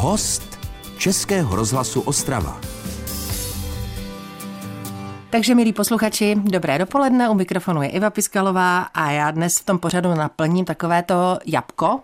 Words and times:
Host 0.00 0.58
Českého 0.98 1.56
rozhlasu 1.56 2.00
Ostrava. 2.00 2.60
Takže, 5.30 5.54
milí 5.54 5.72
posluchači, 5.72 6.36
dobré 6.44 6.78
dopoledne, 6.78 7.28
u 7.28 7.34
mikrofonu 7.34 7.82
je 7.82 7.88
Iva 7.88 8.10
Piskalová 8.10 8.82
a 8.82 9.10
já 9.10 9.30
dnes 9.30 9.58
v 9.58 9.64
tom 9.64 9.78
pořadu 9.78 10.14
naplním 10.14 10.64
takovéto 10.64 11.38
jabko, 11.46 12.00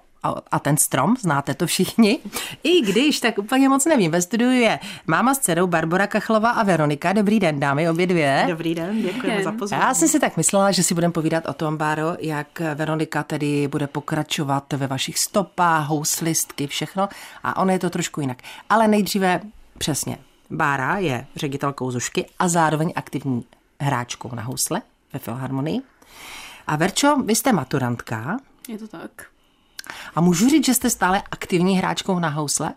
a 0.50 0.58
ten 0.58 0.76
strom, 0.76 1.16
znáte 1.16 1.54
to 1.54 1.66
všichni. 1.66 2.18
I 2.62 2.80
když, 2.80 3.20
tak 3.20 3.38
úplně 3.38 3.68
moc 3.68 3.84
nevím. 3.84 4.10
Ve 4.10 4.22
studiu 4.22 4.50
je 4.50 4.78
máma 5.06 5.34
s 5.34 5.38
dcerou 5.38 5.66
Barbara 5.66 6.06
Kachlová 6.06 6.50
a 6.50 6.62
Veronika. 6.62 7.12
Dobrý 7.12 7.40
den, 7.40 7.60
dámy, 7.60 7.90
obě 7.90 8.06
dvě. 8.06 8.44
Dobrý 8.48 8.74
den, 8.74 9.02
děkujeme 9.02 9.44
za 9.44 9.52
pozvání. 9.52 9.82
Já 9.82 9.94
jsem 9.94 10.08
si 10.08 10.20
tak 10.20 10.36
myslela, 10.36 10.70
že 10.70 10.82
si 10.82 10.94
budeme 10.94 11.12
povídat 11.12 11.46
o 11.46 11.52
tom, 11.52 11.76
Báro, 11.76 12.16
jak 12.18 12.60
Veronika 12.74 13.22
tedy 13.22 13.68
bude 13.68 13.86
pokračovat 13.86 14.72
ve 14.72 14.86
vašich 14.86 15.18
stopách, 15.18 15.86
houslistky, 15.86 16.66
všechno. 16.66 17.08
A 17.44 17.56
ono 17.56 17.72
je 17.72 17.78
to 17.78 17.90
trošku 17.90 18.20
jinak. 18.20 18.38
Ale 18.70 18.88
nejdříve 18.88 19.40
přesně. 19.78 20.18
Bára 20.50 20.98
je 20.98 21.26
ředitelkou 21.36 21.90
Zušky 21.90 22.26
a 22.38 22.48
zároveň 22.48 22.92
aktivní 22.96 23.44
hráčkou 23.80 24.34
na 24.34 24.42
housle 24.42 24.82
ve 25.12 25.18
Filharmonii. 25.18 25.80
A 26.66 26.76
Verčo, 26.76 27.16
vy 27.16 27.34
jste 27.34 27.52
maturantka. 27.52 28.36
Je 28.68 28.78
to 28.78 28.88
tak. 28.88 29.10
A 30.16 30.20
můžu 30.20 30.48
říct, 30.48 30.66
že 30.66 30.74
jste 30.74 30.90
stále 30.90 31.22
aktivní 31.30 31.78
hráčkou 31.78 32.18
na 32.18 32.28
housle? 32.28 32.72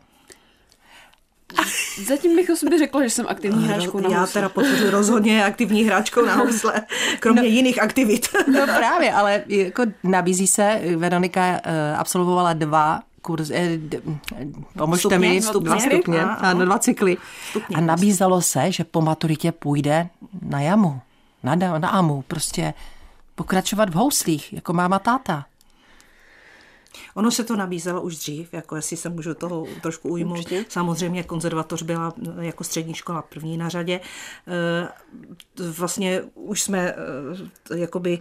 Zatím 2.08 2.36
bych 2.36 2.50
o 2.50 2.56
sobě 2.56 2.80
řekla, 2.80 3.04
že 3.04 3.10
jsem 3.10 3.26
aktivní 3.30 3.68
hráčkou 3.68 4.00
na 4.00 4.10
Já 4.10 4.20
housle. 4.20 4.34
teda 4.34 4.50
podpořuji 4.50 4.90
rozhodně 4.90 5.46
aktivní 5.46 5.84
hráčkou 5.84 6.26
na 6.26 6.36
housle, 6.36 6.74
kromě 7.20 7.42
no, 7.42 7.48
jiných 7.48 7.82
aktivit. 7.82 8.28
No 8.52 8.66
právě, 8.66 9.14
ale 9.14 9.44
jako 9.48 9.84
nabízí 10.04 10.48
se, 10.48 10.82
Veronika 10.96 11.42
eh, 11.64 11.96
absolvovala 11.96 12.54
dva 12.54 13.02
kurz, 13.22 13.50
eh, 13.50 13.80
pomožte 14.78 15.00
stupně, 15.00 15.30
mi, 15.30 15.42
stupně, 15.42 15.70
dva 15.70 15.80
stupně, 15.80 16.24
a, 16.24 16.34
a, 16.34 16.54
dva 16.54 16.80
cykly. 16.80 17.18
Stupně. 17.50 17.76
A 17.78 17.82
nabízelo 17.82 18.42
se, 18.42 18.72
že 18.72 18.84
po 18.84 19.02
maturitě 19.02 19.52
půjde 19.52 20.10
na 20.42 20.62
jamu, 20.62 21.02
na, 21.44 21.56
na 21.56 21.90
amu, 21.90 22.24
prostě 22.28 22.74
pokračovat 23.36 23.90
v 23.90 23.94
houslích, 23.94 24.54
jako 24.54 24.74
máma 24.74 25.00
táta. 25.00 25.46
Ono 27.16 27.32
se 27.32 27.44
to 27.44 27.56
nabízelo 27.56 28.02
už 28.02 28.18
dřív, 28.18 28.54
jako 28.54 28.76
jestli 28.76 28.98
se 28.98 29.10
můžu 29.10 29.34
toho 29.34 29.66
trošku 29.82 30.10
ujmout. 30.10 30.38
Určitě. 30.38 30.66
Samozřejmě 30.70 31.24
konzervatoř 31.24 31.82
byla 31.82 32.14
jako 32.40 32.64
střední 32.64 32.94
škola 32.94 33.22
první 33.22 33.58
na 33.58 33.70
řadě. 33.70 34.00
Vlastně 35.78 36.22
už 36.36 36.62
jsme 36.62 36.96
jakoby 37.76 38.20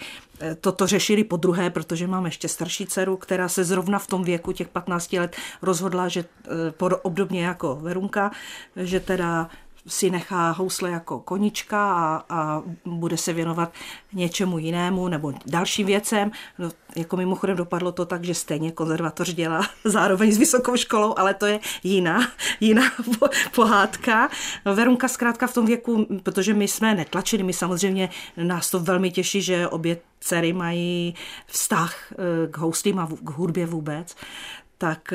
toto 0.61 0.87
řešili 0.87 1.25
po 1.25 1.37
druhé, 1.37 1.71
protože 1.71 2.07
mám 2.07 2.25
ještě 2.25 2.49
starší 2.49 2.87
dceru, 2.87 3.17
která 3.17 3.49
se 3.49 3.65
zrovna 3.65 3.99
v 3.99 4.07
tom 4.07 4.25
věku 4.25 4.53
těch 4.53 4.69
15 4.69 5.13
let 5.13 5.37
rozhodla, 5.63 6.09
že 6.09 6.25
obdobně 7.03 7.45
jako 7.45 7.77
Verunka, 7.77 8.31
že 8.77 9.01
teda 9.01 9.51
si 9.89 10.11
nechá 10.11 10.51
housle 10.51 10.91
jako 10.91 11.19
konička 11.19 11.93
a, 11.93 12.25
a 12.29 12.63
bude 12.85 13.17
se 13.17 13.33
věnovat 13.33 13.73
něčemu 14.13 14.59
jinému 14.59 15.09
nebo 15.09 15.33
dalším 15.47 15.87
věcem. 15.87 16.31
No, 16.59 16.71
jako 16.97 17.17
mimochodem 17.17 17.57
dopadlo 17.57 17.93
to 17.93 18.07
tak, 18.07 18.25
že 18.25 18.35
stejně 18.35 18.73
konzervatoř 18.73 19.35
dělá 19.35 19.61
zároveň 19.85 20.33
s 20.33 20.39
vysokou 20.39 20.77
školou, 20.77 21.15
ale 21.17 21.35
to 21.35 21.47
je 21.47 21.61
jiná, 21.83 22.21
jiná 22.61 22.83
pohádka. 23.55 24.29
No, 24.67 24.75
Verunka 24.75 25.09
zkrátka 25.09 25.47
v 25.47 25.55
tom 25.55 25.67
věku, 25.67 26.07
protože 26.23 26.55
my 26.55 26.69
jsme 26.69 26.95
netlačili, 26.95 27.43
my 27.43 27.53
samozřejmě 27.53 28.09
nás 28.37 28.71
to 28.71 28.81
velmi 28.81 29.11
těší, 29.11 29.43
že 29.43 29.69
obě 29.69 29.97
dcery 30.21 30.53
mají 30.53 31.15
vztah 31.47 32.13
k 32.51 32.59
houslím 32.59 32.99
a 32.99 33.09
k 33.23 33.31
hudbě 33.31 33.67
vůbec, 33.67 34.17
tak 34.79 35.13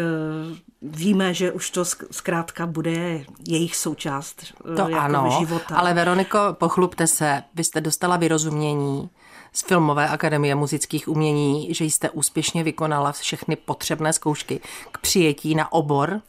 víme, 0.81 1.33
že 1.33 1.51
už 1.51 1.69
to 1.69 1.85
zkrátka 2.11 2.67
bude 2.67 3.25
jejich 3.47 3.75
součást 3.75 4.53
to 4.75 4.89
jako 4.89 4.95
ano, 4.95 5.35
života. 5.39 5.75
ale 5.75 5.93
Veroniko, 5.93 6.39
pochlubte 6.53 7.07
se, 7.07 7.43
vy 7.55 7.63
jste 7.63 7.81
dostala 7.81 8.17
vyrozumění 8.17 9.09
z 9.53 9.61
Filmové 9.61 10.09
akademie 10.09 10.55
muzických 10.55 11.07
umění, 11.07 11.73
že 11.73 11.85
jste 11.85 12.09
úspěšně 12.09 12.63
vykonala 12.63 13.11
všechny 13.11 13.55
potřebné 13.55 14.13
zkoušky 14.13 14.59
k 14.91 14.97
přijetí 14.97 15.55
na 15.55 15.71
obor. 15.71 16.21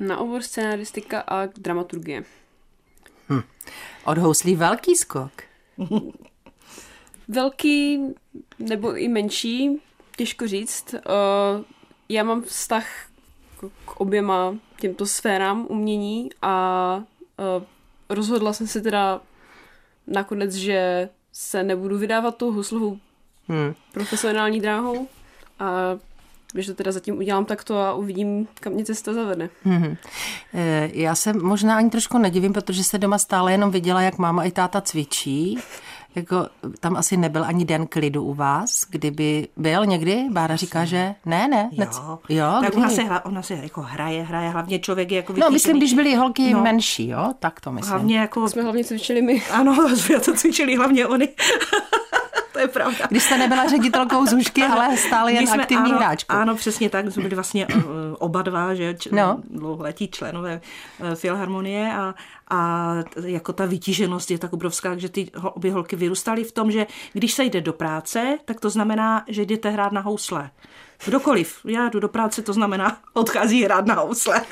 Na 0.00 0.18
obor 0.18 0.42
scenaristika 0.42 1.20
a 1.20 1.46
dramaturgie. 1.46 2.24
Hm. 3.28 3.42
Od 4.04 4.18
houslí 4.18 4.56
velký 4.56 4.96
skok. 4.96 5.32
velký 7.28 8.00
nebo 8.58 8.96
i 8.96 9.08
menší, 9.08 9.80
těžko 10.16 10.46
říct. 10.46 10.94
Já 12.08 12.24
mám 12.24 12.42
vztah 12.42 12.86
k 13.84 14.00
oběma 14.00 14.54
těmto 14.80 15.06
sférám 15.06 15.66
umění 15.68 16.30
a 16.42 16.96
uh, 16.96 17.62
rozhodla 18.08 18.52
jsem 18.52 18.66
se 18.66 18.80
teda 18.80 19.20
nakonec, 20.06 20.54
že 20.54 21.08
se 21.32 21.62
nebudu 21.62 21.98
vydávat 21.98 22.36
tou 22.36 22.52
huslovou 22.52 22.98
hmm. 23.48 23.74
profesionální 23.92 24.60
dráhou 24.60 25.08
a 25.58 25.98
že 26.54 26.72
to 26.72 26.76
teda 26.76 26.92
zatím 26.92 27.18
udělám 27.18 27.44
takto 27.44 27.78
a 27.78 27.94
uvidím, 27.94 28.48
kam 28.60 28.72
mě 28.72 28.84
cesta 28.84 29.14
zavede. 29.14 29.50
Hmm. 29.64 29.96
Já 30.92 31.14
se 31.14 31.32
možná 31.32 31.76
ani 31.76 31.90
trošku 31.90 32.18
nedivím, 32.18 32.52
protože 32.52 32.84
se 32.84 32.98
doma 32.98 33.18
stále 33.18 33.52
jenom 33.52 33.70
viděla, 33.70 34.02
jak 34.02 34.18
máma 34.18 34.44
i 34.44 34.50
táta 34.50 34.80
cvičí 34.80 35.58
jako 36.14 36.46
tam 36.80 36.96
asi 36.96 37.16
nebyl 37.16 37.44
ani 37.44 37.64
den 37.64 37.86
klidu 37.86 38.24
u 38.24 38.34
vás, 38.34 38.84
kdyby 38.90 39.48
byl 39.56 39.86
někdy? 39.86 40.24
Bára 40.30 40.56
říká, 40.56 40.84
že 40.84 41.14
ne, 41.26 41.48
ne. 41.48 41.70
Jo, 41.72 42.18
jo 42.28 42.58
tak 42.60 42.76
ona 42.76 42.90
se, 42.90 43.02
ona 43.24 43.42
se 43.42 43.54
jako 43.54 43.80
hraje, 43.80 44.22
hraje, 44.22 44.50
hlavně 44.50 44.78
člověk 44.78 45.10
je 45.10 45.16
jako 45.16 45.32
vytýčený. 45.32 45.50
No, 45.50 45.52
myslím, 45.52 45.76
když 45.76 45.94
byly 45.94 46.14
holky 46.14 46.54
no, 46.54 46.62
menší, 46.62 47.08
jo, 47.08 47.32
tak 47.38 47.60
to 47.60 47.72
myslím. 47.72 47.92
Hlavně 47.92 48.18
jako... 48.18 48.48
Jsme 48.48 48.62
hlavně 48.62 48.84
cvičili 48.84 49.22
my. 49.22 49.42
Ano, 49.50 49.88
jsme 49.96 50.20
to 50.20 50.34
cvičili 50.34 50.76
hlavně 50.76 51.06
oni. 51.06 51.28
to 52.58 52.62
je 52.62 52.68
pravda. 52.68 53.06
Když 53.10 53.22
jste 53.22 53.38
nebyla 53.38 53.68
ředitelkou 53.68 54.26
Zušky, 54.26 54.62
ale 54.62 54.96
stále 54.96 55.32
jen 55.32 55.46
jsme, 55.46 55.62
aktivní 55.62 55.90
ano, 55.90 55.98
hráčkou. 55.98 56.36
Ano, 56.36 56.54
přesně 56.54 56.90
tak. 56.90 57.12
Jsme 57.12 57.22
byli 57.22 57.34
vlastně 57.34 57.66
oba 58.18 58.42
dva, 58.42 58.74
že 58.74 58.94
č- 58.94 59.10
no. 59.12 59.40
dlouholetí 59.50 60.08
členové 60.08 60.60
Filharmonie 61.14 61.92
a, 61.92 62.14
a 62.50 62.94
jako 63.24 63.52
ta 63.52 63.66
vytíženost 63.66 64.30
je 64.30 64.38
tak 64.38 64.52
obrovská, 64.52 64.96
že 64.96 65.08
ty 65.08 65.30
obě 65.42 65.72
holky 65.72 65.96
vyrůstaly 65.96 66.44
v 66.44 66.52
tom, 66.52 66.70
že 66.70 66.86
když 67.12 67.32
se 67.32 67.44
jde 67.44 67.60
do 67.60 67.72
práce, 67.72 68.38
tak 68.44 68.60
to 68.60 68.70
znamená, 68.70 69.24
že 69.28 69.42
jdete 69.42 69.70
hrát 69.70 69.92
na 69.92 70.00
housle. 70.00 70.50
Kdokoliv. 71.04 71.58
Já 71.64 71.88
jdu 71.88 72.00
do 72.00 72.08
práce, 72.08 72.42
to 72.42 72.52
znamená, 72.52 72.98
odchází 73.12 73.64
hrát 73.64 73.86
na 73.86 73.94
housle. 73.94 74.42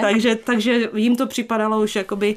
takže, 0.00 0.36
takže 0.36 0.90
jim 0.94 1.16
to 1.16 1.26
připadalo 1.26 1.82
už 1.82 1.96
jakoby, 1.96 2.36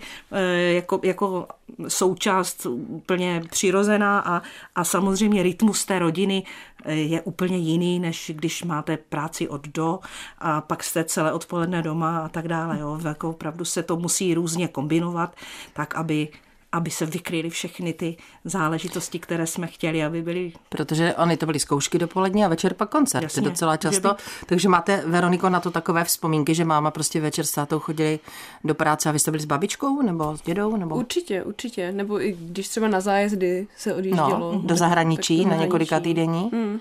jako, 0.68 1.00
jako 1.04 1.48
součást 1.88 2.66
úplně 2.88 3.44
přirozená 3.50 4.20
a, 4.20 4.42
a 4.76 4.84
samozřejmě 4.84 5.44
rytmus 5.44 5.86
té 5.86 6.00
rodiny 6.00 6.44
je 6.88 7.22
úplně 7.22 7.58
jiný, 7.58 8.00
než 8.00 8.32
když 8.36 8.64
máte 8.64 8.98
práci 8.98 9.50
od 9.50 9.68
do 9.68 10.00
a 10.40 10.62
pak 10.62 10.84
jste 10.84 11.04
celé 11.04 11.34
odpoledne 11.34 11.82
doma 11.82 12.20
a 12.20 12.30
tak 12.30 12.48
dále. 12.48 12.80
Jo. 12.80 13.00
Jako 13.06 13.30
opravdu 13.30 13.66
se 13.66 13.84
to 13.84 13.98
musí 13.98 14.34
různě 14.34 14.68
kombinovat, 14.68 15.36
tak 15.74 15.96
aby 15.96 16.28
aby 16.76 16.92
se 16.92 17.06
vykryly 17.06 17.50
všechny 17.50 17.94
ty 17.94 18.18
záležitosti, 18.44 19.20
které 19.20 19.48
jsme 19.48 19.68
chtěli, 19.68 20.04
aby 20.04 20.22
byly. 20.22 20.54
Protože 20.70 21.16
oni 21.16 21.38
to 21.38 21.46
byly 21.46 21.60
zkoušky 21.60 21.98
dopolední 21.98 22.46
a 22.46 22.48
večer 22.48 22.74
pak 22.74 22.90
koncert. 22.90 23.24
Jasně, 23.24 23.42
docela 23.42 23.78
často. 23.78 24.10
By... 24.10 24.46
Takže 24.46 24.70
máte, 24.70 25.04
Veroniko, 25.06 25.50
na 25.50 25.60
to 25.60 25.72
takové 25.72 26.04
vzpomínky, 26.04 26.56
že 26.56 26.66
máma 26.66 26.92
prostě 26.92 27.22
večer 27.22 27.46
s 27.46 27.52
tátou 27.52 27.80
chodili 27.80 28.20
do 28.64 28.76
práce 28.76 29.10
a 29.10 29.12
vy 29.12 29.20
jste 29.20 29.32
byli 29.32 29.44
s 29.44 29.46
babičkou 29.46 30.02
nebo 30.02 30.38
s 30.38 30.42
dědou? 30.42 30.76
Nebo... 30.76 30.96
Určitě, 30.96 31.44
určitě. 31.44 31.92
Nebo 31.92 32.22
i 32.22 32.38
když 32.40 32.68
třeba 32.68 32.88
na 32.88 33.02
zájezdy 33.02 33.68
se 33.78 33.96
odjíždělo. 33.96 34.52
No, 34.54 34.62
do 34.64 34.76
zahraničí 34.76 35.46
na 35.46 35.56
několika 35.56 36.00
týdení. 36.00 36.50
Mm. 36.54 36.80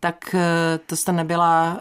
Tak 0.00 0.34
eh, 0.34 0.78
to 0.86 0.96
jste 0.96 1.12
nebyla, 1.12 1.80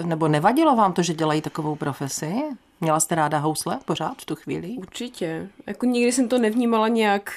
eh, 0.00 0.04
nebo 0.04 0.28
nevadilo 0.28 0.76
vám 0.76 0.92
to, 0.92 1.02
že 1.02 1.14
dělají 1.14 1.40
takovou 1.40 1.76
profesi? 1.76 2.34
Měla 2.80 3.00
jste 3.00 3.14
ráda 3.14 3.38
housle 3.38 3.78
pořád 3.84 4.14
v 4.22 4.24
tu 4.24 4.36
chvíli? 4.36 4.68
Určitě. 4.68 5.48
Jako 5.66 5.86
nikdy 5.86 6.12
jsem 6.12 6.28
to 6.28 6.38
nevnímala 6.38 6.88
nějak 6.88 7.32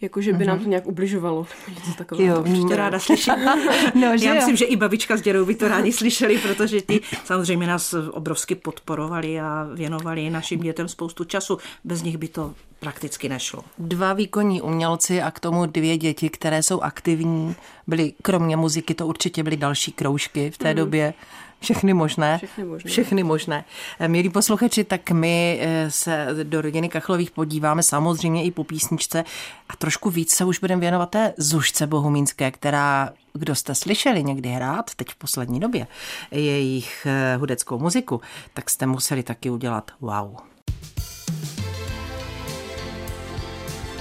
jako, 0.00 0.20
že 0.20 0.32
by 0.32 0.46
nám 0.46 0.58
to 0.58 0.62
mhm. 0.62 0.70
nějak 0.70 0.86
ubližovalo. 0.86 1.46
Něco 1.68 2.22
Jo, 2.22 2.40
určitě 2.40 2.76
ráda 2.76 2.98
slyším. 2.98 3.34
no, 3.94 4.16
že 4.18 4.26
Já 4.26 4.34
myslím, 4.34 4.56
že 4.56 4.64
i 4.64 4.76
babička 4.76 5.16
s 5.16 5.22
dědou 5.22 5.44
by 5.44 5.54
to 5.54 5.68
rádi 5.68 5.92
slyšeli, 5.92 6.38
protože 6.38 6.82
ty 6.82 7.00
samozřejmě 7.24 7.66
nás 7.66 7.94
obrovsky 8.10 8.54
podporovali 8.54 9.40
a 9.40 9.68
věnovali 9.74 10.30
našim 10.30 10.60
dětem 10.60 10.88
spoustu 10.88 11.24
času. 11.24 11.58
Bez 11.84 12.02
nich 12.02 12.16
by 12.16 12.28
to 12.28 12.54
prakticky 12.80 13.28
nešlo. 13.28 13.64
Dva 13.78 14.12
výkonní 14.12 14.62
umělci 14.62 15.22
a 15.22 15.30
k 15.30 15.40
tomu 15.40 15.66
dvě 15.66 15.96
děti, 15.96 16.30
které 16.30 16.62
jsou 16.62 16.80
aktivní, 16.80 17.54
byly 17.86 18.12
kromě 18.22 18.56
muziky, 18.56 18.94
to 18.94 19.06
určitě 19.06 19.42
byly 19.42 19.56
další 19.56 19.92
kroužky 19.92 20.50
v 20.50 20.58
té 20.58 20.70
mm. 20.70 20.76
době 20.76 21.14
všechny 21.60 21.94
možné. 21.94 22.38
Všechny 22.38 22.64
možné. 22.64 22.90
Všechny 22.90 23.22
možné. 23.22 23.64
Eh, 23.98 24.08
milí 24.08 24.30
posluchači, 24.30 24.84
tak 24.84 25.10
my 25.10 25.58
eh, 25.60 25.90
se 25.90 26.28
do 26.42 26.60
rodiny 26.60 26.88
Kachlových 26.88 27.30
podíváme 27.30 27.82
samozřejmě 27.82 28.44
i 28.44 28.50
po 28.50 28.64
písničce 28.64 29.24
a 29.68 29.76
trošku 29.76 30.10
víc 30.10 30.34
se 30.34 30.44
už 30.44 30.58
budeme 30.58 30.80
věnovat 30.80 31.10
té 31.10 31.34
Zušce 31.36 31.86
Bohumínské, 31.86 32.50
která, 32.50 33.12
kdo 33.32 33.54
jste 33.54 33.74
slyšeli 33.74 34.24
někdy 34.24 34.48
hrát, 34.48 34.94
teď 34.94 35.08
v 35.08 35.16
poslední 35.16 35.60
době, 35.60 35.86
jejich 36.30 37.06
eh, 37.06 37.36
hudeckou 37.36 37.78
muziku, 37.78 38.20
tak 38.54 38.70
jste 38.70 38.86
museli 38.86 39.22
taky 39.22 39.50
udělat 39.50 39.90
wow. 40.00 40.36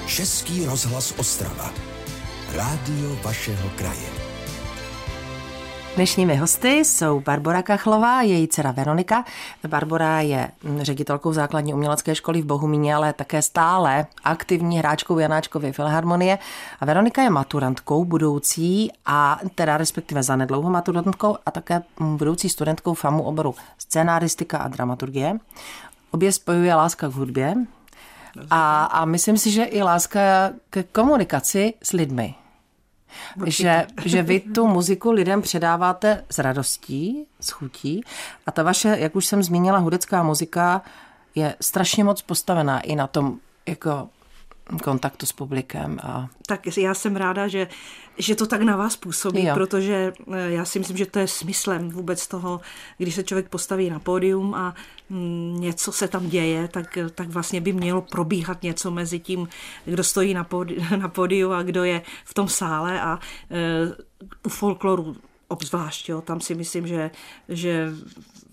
Český 0.07 0.65
rozhlas 0.65 1.13
Ostrava. 1.18 1.74
Rádio 2.56 3.15
vašeho 3.24 3.69
kraje. 3.75 4.27
Dnešními 5.98 6.36
hosty 6.36 6.70
jsou 6.70 7.20
Barbara 7.20 7.62
Kachlová, 7.62 8.22
její 8.22 8.48
dcera 8.48 8.72
Veronika. 8.72 9.26
Barbara 9.68 10.22
je 10.22 10.52
ředitelkou 10.82 11.34
základní 11.34 11.74
umělecké 11.74 12.16
školy 12.16 12.42
v 12.42 12.46
Bohumíně, 12.46 12.96
ale 12.96 13.14
také 13.14 13.42
stále 13.42 14.06
aktivní 14.24 14.80
hráčkou 14.80 15.20
Janáčkovy 15.20 15.72
filharmonie. 15.72 16.40
A 16.80 16.86
Veronika 16.86 17.24
je 17.24 17.30
maturantkou 17.30 18.06
budoucí 18.06 18.92
a 19.06 19.40
teda 19.56 19.78
respektive 19.78 20.24
zanedlouho 20.24 20.70
maturantkou 20.70 21.38
a 21.46 21.52
také 21.52 21.82
budoucí 22.00 22.50
studentkou 22.50 22.94
FAMu 22.94 23.24
oboru 23.24 23.56
scénáristika 23.78 24.58
a 24.58 24.68
dramaturgie. 24.68 25.40
Obě 26.12 26.32
spojuje 26.32 26.76
láska 26.76 27.10
k 27.10 27.14
hudbě, 27.14 27.56
a, 28.50 28.84
a 28.86 29.06
myslím 29.06 29.38
si, 29.38 29.52
že 29.52 29.64
i 29.64 29.82
láska 29.82 30.20
ke 30.70 30.84
komunikaci 30.84 31.74
s 31.84 31.92
lidmi. 31.92 32.36
Že, 33.45 33.88
že 34.06 34.21
vy 34.24 34.39
tu 34.39 34.68
muziku 34.68 35.12
lidem 35.12 35.42
předáváte 35.42 36.24
s 36.30 36.39
radostí, 36.39 37.25
s 37.39 37.50
chutí. 37.50 38.04
A 38.45 38.51
ta 38.51 38.63
vaše, 38.63 38.95
jak 39.00 39.15
už 39.15 39.25
jsem 39.25 39.44
zmínila, 39.44 39.77
hudecká 39.77 40.24
muzika 40.24 40.81
je 41.36 41.56
strašně 41.62 42.04
moc 42.04 42.21
postavená 42.21 42.80
i 42.80 42.95
na 42.95 43.07
tom 43.07 43.39
jako 43.68 44.09
kontaktu 44.84 45.25
s 45.25 45.31
publikem. 45.31 46.00
A... 46.04 46.30
Tak 46.46 46.78
já 46.78 46.94
jsem 46.94 47.16
ráda, 47.16 47.48
že, 47.48 47.68
že 48.18 48.36
to 48.36 48.48
tak 48.48 48.62
na 48.62 48.75
vás 48.75 48.96
působí, 48.96 49.46
jo. 49.46 49.54
protože 49.54 50.14
eh, 50.34 50.52
já 50.52 50.66
si 50.66 50.80
myslím, 50.80 50.98
že 50.98 51.06
to 51.06 51.19
je 51.19 51.28
smyslem 51.28 51.90
vůbec 51.90 52.28
toho, 52.28 52.62
když 52.98 53.16
se 53.16 53.24
člověk 53.24 53.50
postaví 53.50 53.90
na 53.90 54.00
pódium 54.00 54.56
a 54.56 54.75
mm, 55.10 55.58
něco 55.60 55.92
se 55.92 56.08
tam 56.08 56.30
děje, 56.30 56.68
tak, 56.68 56.98
tak 57.16 57.30
vlastně 57.30 57.62
by 57.62 57.74
mělo 57.74 58.02
probíhat 58.02 58.64
něco 58.64 58.92
mezi 58.92 59.19
tím, 59.19 59.48
kdo 59.86 60.04
stojí 60.04 60.34
na, 60.34 60.44
pódiu, 60.44 60.81
na 60.98 61.08
pódiu 61.08 61.52
a 61.52 61.64
kdo 61.64 61.84
je 61.84 62.02
v 62.25 62.34
tom 62.34 62.48
sále 62.48 63.02
a 63.02 63.19
uh, 63.19 63.94
u 64.46 64.50
folkloru 64.50 65.16
obzvlášť, 65.48 66.10
jo, 66.10 66.22
tam 66.22 66.42
si 66.42 66.56
myslím, 66.56 66.88
že, 66.88 67.12
že, 67.50 67.92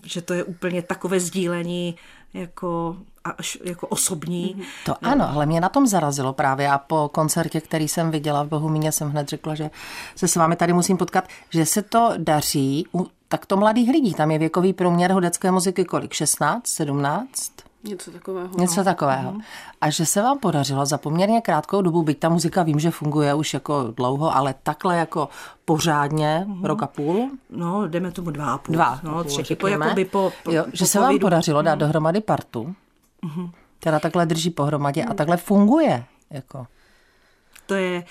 že 0.02 0.22
to 0.22 0.34
je 0.34 0.44
úplně 0.44 0.82
takové 0.82 1.20
sdílení 1.20 1.96
jako 2.34 2.96
až 3.24 3.58
jako 3.64 3.86
osobní. 3.86 4.62
To 4.86 4.94
ano, 5.02 5.30
ale 5.30 5.46
mě 5.46 5.60
na 5.60 5.68
tom 5.68 5.86
zarazilo 5.86 6.32
právě 6.32 6.68
a 6.68 6.78
po 6.78 7.10
koncertě, 7.14 7.60
který 7.60 7.88
jsem 7.88 8.10
viděla 8.10 8.42
v 8.42 8.48
Bohumíně, 8.48 8.92
jsem 8.92 9.10
hned 9.10 9.28
řekla, 9.28 9.54
že 9.54 9.70
se 10.16 10.28
s 10.28 10.36
vámi 10.36 10.56
tady 10.56 10.72
musím 10.72 10.96
potkat, 10.96 11.28
že 11.50 11.66
se 11.66 11.82
to 11.82 12.12
daří 12.16 12.86
u 12.94 13.06
takto 13.28 13.56
mladých 13.56 13.90
lidí. 13.90 14.14
Tam 14.14 14.30
je 14.30 14.38
věkový 14.38 14.72
průměr 14.72 15.12
hudecké 15.12 15.50
muziky 15.50 15.84
kolik? 15.84 16.12
16, 16.12 16.66
17? 16.66 17.52
Něco 17.84 18.10
takového. 18.10 18.48
Něco 18.58 18.80
no. 18.80 18.84
takového. 18.84 19.32
Mm. 19.32 19.40
A 19.80 19.90
že 19.90 20.06
se 20.06 20.22
vám 20.22 20.38
podařilo 20.38 20.86
za 20.86 20.98
poměrně 20.98 21.40
krátkou 21.40 21.82
dobu, 21.82 22.02
byť 22.02 22.18
ta 22.18 22.28
muzika 22.28 22.62
vím, 22.62 22.78
že 22.78 22.90
funguje 22.90 23.34
už 23.34 23.54
jako 23.54 23.92
dlouho, 23.96 24.36
ale 24.36 24.54
takhle 24.62 24.96
jako 24.96 25.28
pořádně 25.64 26.44
mm. 26.48 26.64
rok 26.64 26.82
a 26.82 26.86
půl? 26.86 27.30
No, 27.50 27.88
jdeme 27.88 28.12
tomu 28.12 28.30
dva 28.30 28.52
a 28.52 28.58
půl. 28.58 28.74
Dva 28.74 29.00
no, 29.02 29.24
třetí, 29.24 29.56
po, 29.56 29.66
jakoby 29.66 30.04
po, 30.04 30.32
po, 30.44 30.50
jo, 30.50 30.64
po 30.64 30.70
Že 30.72 30.86
se 30.86 31.00
vám 31.00 31.18
podařilo 31.18 31.62
dát 31.62 31.74
mm. 31.74 31.78
dohromady 31.78 32.20
partu, 32.20 32.74
mm. 33.24 33.50
která 33.78 34.00
takhle 34.00 34.26
drží 34.26 34.50
pohromadě 34.50 35.04
a 35.04 35.14
takhle 35.14 35.36
funguje. 35.36 36.04
Jako. 36.30 36.66
To 37.66 37.74
je, 37.74 38.04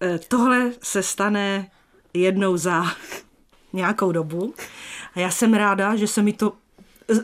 eh, 0.00 0.18
tohle 0.18 0.72
se 0.82 1.02
stane 1.02 1.70
jednou 2.14 2.56
za 2.56 2.84
nějakou 3.72 4.12
dobu. 4.12 4.54
A 5.14 5.20
já 5.20 5.30
jsem 5.30 5.54
ráda, 5.54 5.96
že 5.96 6.06
se 6.06 6.22
mi 6.22 6.32
to 6.32 6.52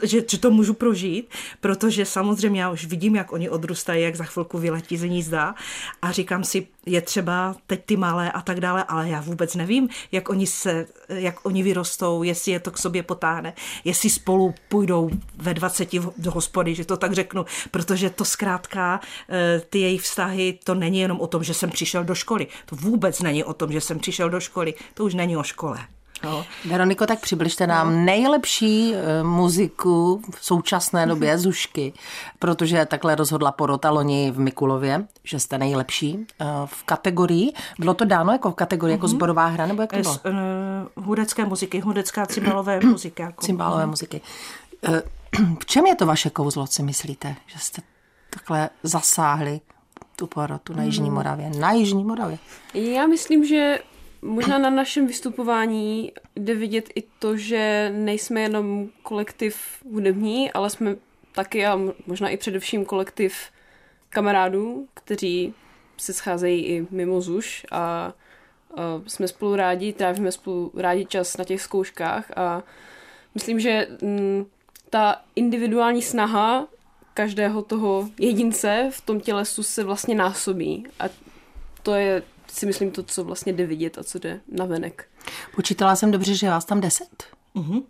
že, 0.03 0.25
že 0.31 0.39
to 0.39 0.51
můžu 0.51 0.75
prožít, 0.75 1.31
protože 1.61 2.05
samozřejmě 2.05 2.61
já 2.63 2.71
už 2.71 2.87
vidím, 2.87 3.17
jak 3.17 3.33
oni 3.33 3.51
odrůstají, 3.51 4.03
jak 4.03 4.17
za 4.17 4.25
chvilku 4.25 4.59
vyletí 4.59 4.97
z 4.97 5.03
nízda 5.03 5.55
a 6.03 6.13
říkám 6.13 6.45
si, 6.45 6.67
je 6.87 7.01
třeba 7.01 7.57
teď 7.67 7.85
ty 7.85 7.97
malé 7.97 8.33
a 8.33 8.43
tak 8.43 8.61
dále, 8.61 8.85
ale 8.85 9.09
já 9.09 9.21
vůbec 9.21 9.55
nevím, 9.55 9.89
jak 10.13 10.29
oni 10.29 10.47
se, 10.47 10.87
jak 11.09 11.47
oni 11.47 11.63
vyrostou, 11.63 12.23
jestli 12.23 12.53
je 12.53 12.61
to 12.61 12.71
k 12.71 12.79
sobě 12.79 13.03
potáhne, 13.03 13.53
jestli 13.85 14.11
spolu 14.11 14.55
půjdou 14.69 15.11
ve 15.37 15.55
20 15.55 15.89
do 16.19 16.31
hospody, 16.31 16.75
že 16.75 16.85
to 16.85 16.97
tak 16.97 17.13
řeknu, 17.13 17.47
protože 17.71 18.11
to 18.11 18.25
zkrátka, 18.25 19.01
eh, 19.29 19.63
ty 19.71 19.79
jejich 19.79 20.03
vztahy, 20.03 20.59
to 20.65 20.75
není 20.75 20.99
jenom 20.99 21.21
o 21.21 21.27
tom, 21.27 21.45
že 21.45 21.55
jsem 21.55 21.71
přišel 21.71 22.05
do 22.05 22.15
školy. 22.15 22.47
To 22.67 22.77
vůbec 22.77 23.23
není 23.23 23.45
o 23.45 23.55
tom, 23.55 23.73
že 23.73 23.81
jsem 23.81 23.99
přišel 23.99 24.31
do 24.31 24.41
školy. 24.41 24.75
To 24.95 25.05
už 25.05 25.15
není 25.15 25.37
o 25.37 25.43
škole. 25.43 25.79
No. 26.25 26.45
Veroniko, 26.65 27.07
tak 27.07 27.21
přibližte 27.21 27.67
nám 27.67 27.93
no. 27.93 28.05
nejlepší 28.05 28.93
uh, 28.93 29.29
muziku 29.29 30.23
v 30.35 30.45
současné 30.45 31.07
době 31.07 31.39
Zušky, 31.39 31.93
protože 32.39 32.87
takhle 32.87 33.15
rozhodla 33.15 33.53
porota 33.53 33.91
loni 33.91 34.31
v 34.31 34.39
Mikulově, 34.39 35.07
že 35.25 35.41
jste 35.41 35.59
nejlepší 35.59 36.15
uh, 36.17 36.47
v 36.67 36.83
kategorii. 36.83 37.53
Bylo 37.79 37.95
to 37.95 38.05
dáno 38.05 38.33
jako 38.33 38.51
v 38.51 38.55
kategorii, 38.55 38.93
mm-hmm. 38.93 38.99
jako 38.99 39.07
mhm. 39.07 39.17
zborová 39.17 39.47
hra, 39.47 39.67
nebo 39.67 39.83
jak 39.83 39.93
to 39.93 39.99
bylo? 39.99 40.19
Uh, 40.97 41.05
hudecké 41.05 41.45
muziky, 41.45 41.81
hudecká 41.81 42.27
cymbalové 42.27 42.81
muziky. 42.81 43.23
Jako. 43.23 43.45
Cymbalové 43.45 43.87
muziky. 43.87 44.21
V 45.61 45.67
čem 45.67 45.87
je 45.87 45.97
to 45.97 46.07
vaše 46.07 46.31
kouzlo, 46.31 46.67
si 46.67 46.83
myslíte, 46.83 47.37
že 47.47 47.59
jste 47.59 47.83
takhle 48.31 48.71
zasáhli 48.83 49.61
tu 50.17 50.27
porotu 50.27 50.75
na 50.75 50.83
Jižní 50.83 51.05
mhm. 51.05 51.15
Moravě? 51.15 51.51
Na 51.59 51.73
Jižní 51.73 52.05
Moravě. 52.05 52.39
Já 52.75 53.07
myslím, 53.07 53.45
že 53.45 53.79
Možná 54.23 54.59
na 54.59 54.71
našem 54.71 55.07
vystupování 55.07 56.13
jde 56.37 56.55
vidět 56.55 56.91
i 56.95 57.03
to, 57.19 57.37
že 57.37 57.93
nejsme 57.95 58.41
jenom 58.41 58.89
kolektiv 59.03 59.57
hudební, 59.93 60.53
ale 60.53 60.71
jsme 60.71 60.97
taky 61.33 61.67
a 61.67 61.81
možná 62.07 62.29
i 62.29 62.37
především 62.37 62.85
kolektiv 62.85 63.35
kamarádů, 64.11 64.89
kteří 64.95 65.55
se 65.97 66.13
scházejí 66.13 66.67
i 66.67 66.87
mimo 66.91 67.21
ZUŠ 67.21 67.67
a, 67.71 67.79
a 67.79 68.13
jsme 69.07 69.29
spolu 69.29 69.57
rádi, 69.57 69.93
trávíme 69.93 70.33
spolu 70.33 70.73
rádi 70.75 71.07
čas 71.07 71.37
na 71.37 71.45
těch 71.45 71.63
zkouškách 71.63 72.31
a 72.37 72.63
myslím, 73.35 73.61
že 73.61 73.87
m, 74.03 74.09
mm, 74.09 74.47
ta 74.91 75.23
individuální 75.37 76.03
snaha 76.03 76.67
každého 77.15 77.63
toho 77.63 78.09
jedince 78.19 78.89
v 78.93 79.01
tom 79.01 79.21
tělesu 79.21 79.63
se 79.63 79.85
vlastně 79.85 80.15
násobí 80.15 80.87
a 81.01 81.05
to 81.83 81.95
je 81.95 82.23
si 82.53 82.67
myslím 82.67 82.91
to, 82.91 83.03
co 83.03 83.25
vlastně 83.25 83.53
jde 83.53 83.67
vidět 83.67 83.99
a 83.99 84.05
co 84.05 84.19
jde 84.19 84.41
na 84.49 84.65
venek. 84.65 85.09
Počítala 85.55 85.97
jsem 85.97 86.11
dobře, 86.11 86.35
že 86.35 86.51
vás 86.51 86.65
tam 86.65 86.81
deset? 86.81 87.25
Uh-huh. 87.57 87.83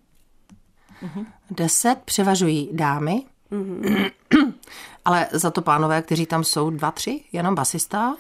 Uh-huh. 1.03 1.27
Deset 1.51 1.99
převažují 2.05 2.69
dámy, 2.73 3.23
uh-huh. 3.53 4.11
ale 5.05 5.29
za 5.33 5.51
to 5.51 5.63
pánové, 5.63 6.03
kteří 6.03 6.27
tam 6.27 6.45
jsou 6.45 6.71
dva, 6.71 6.91
tři, 6.91 7.25
jenom 7.33 7.55
basista. 7.55 8.11
Uh, 8.11 8.17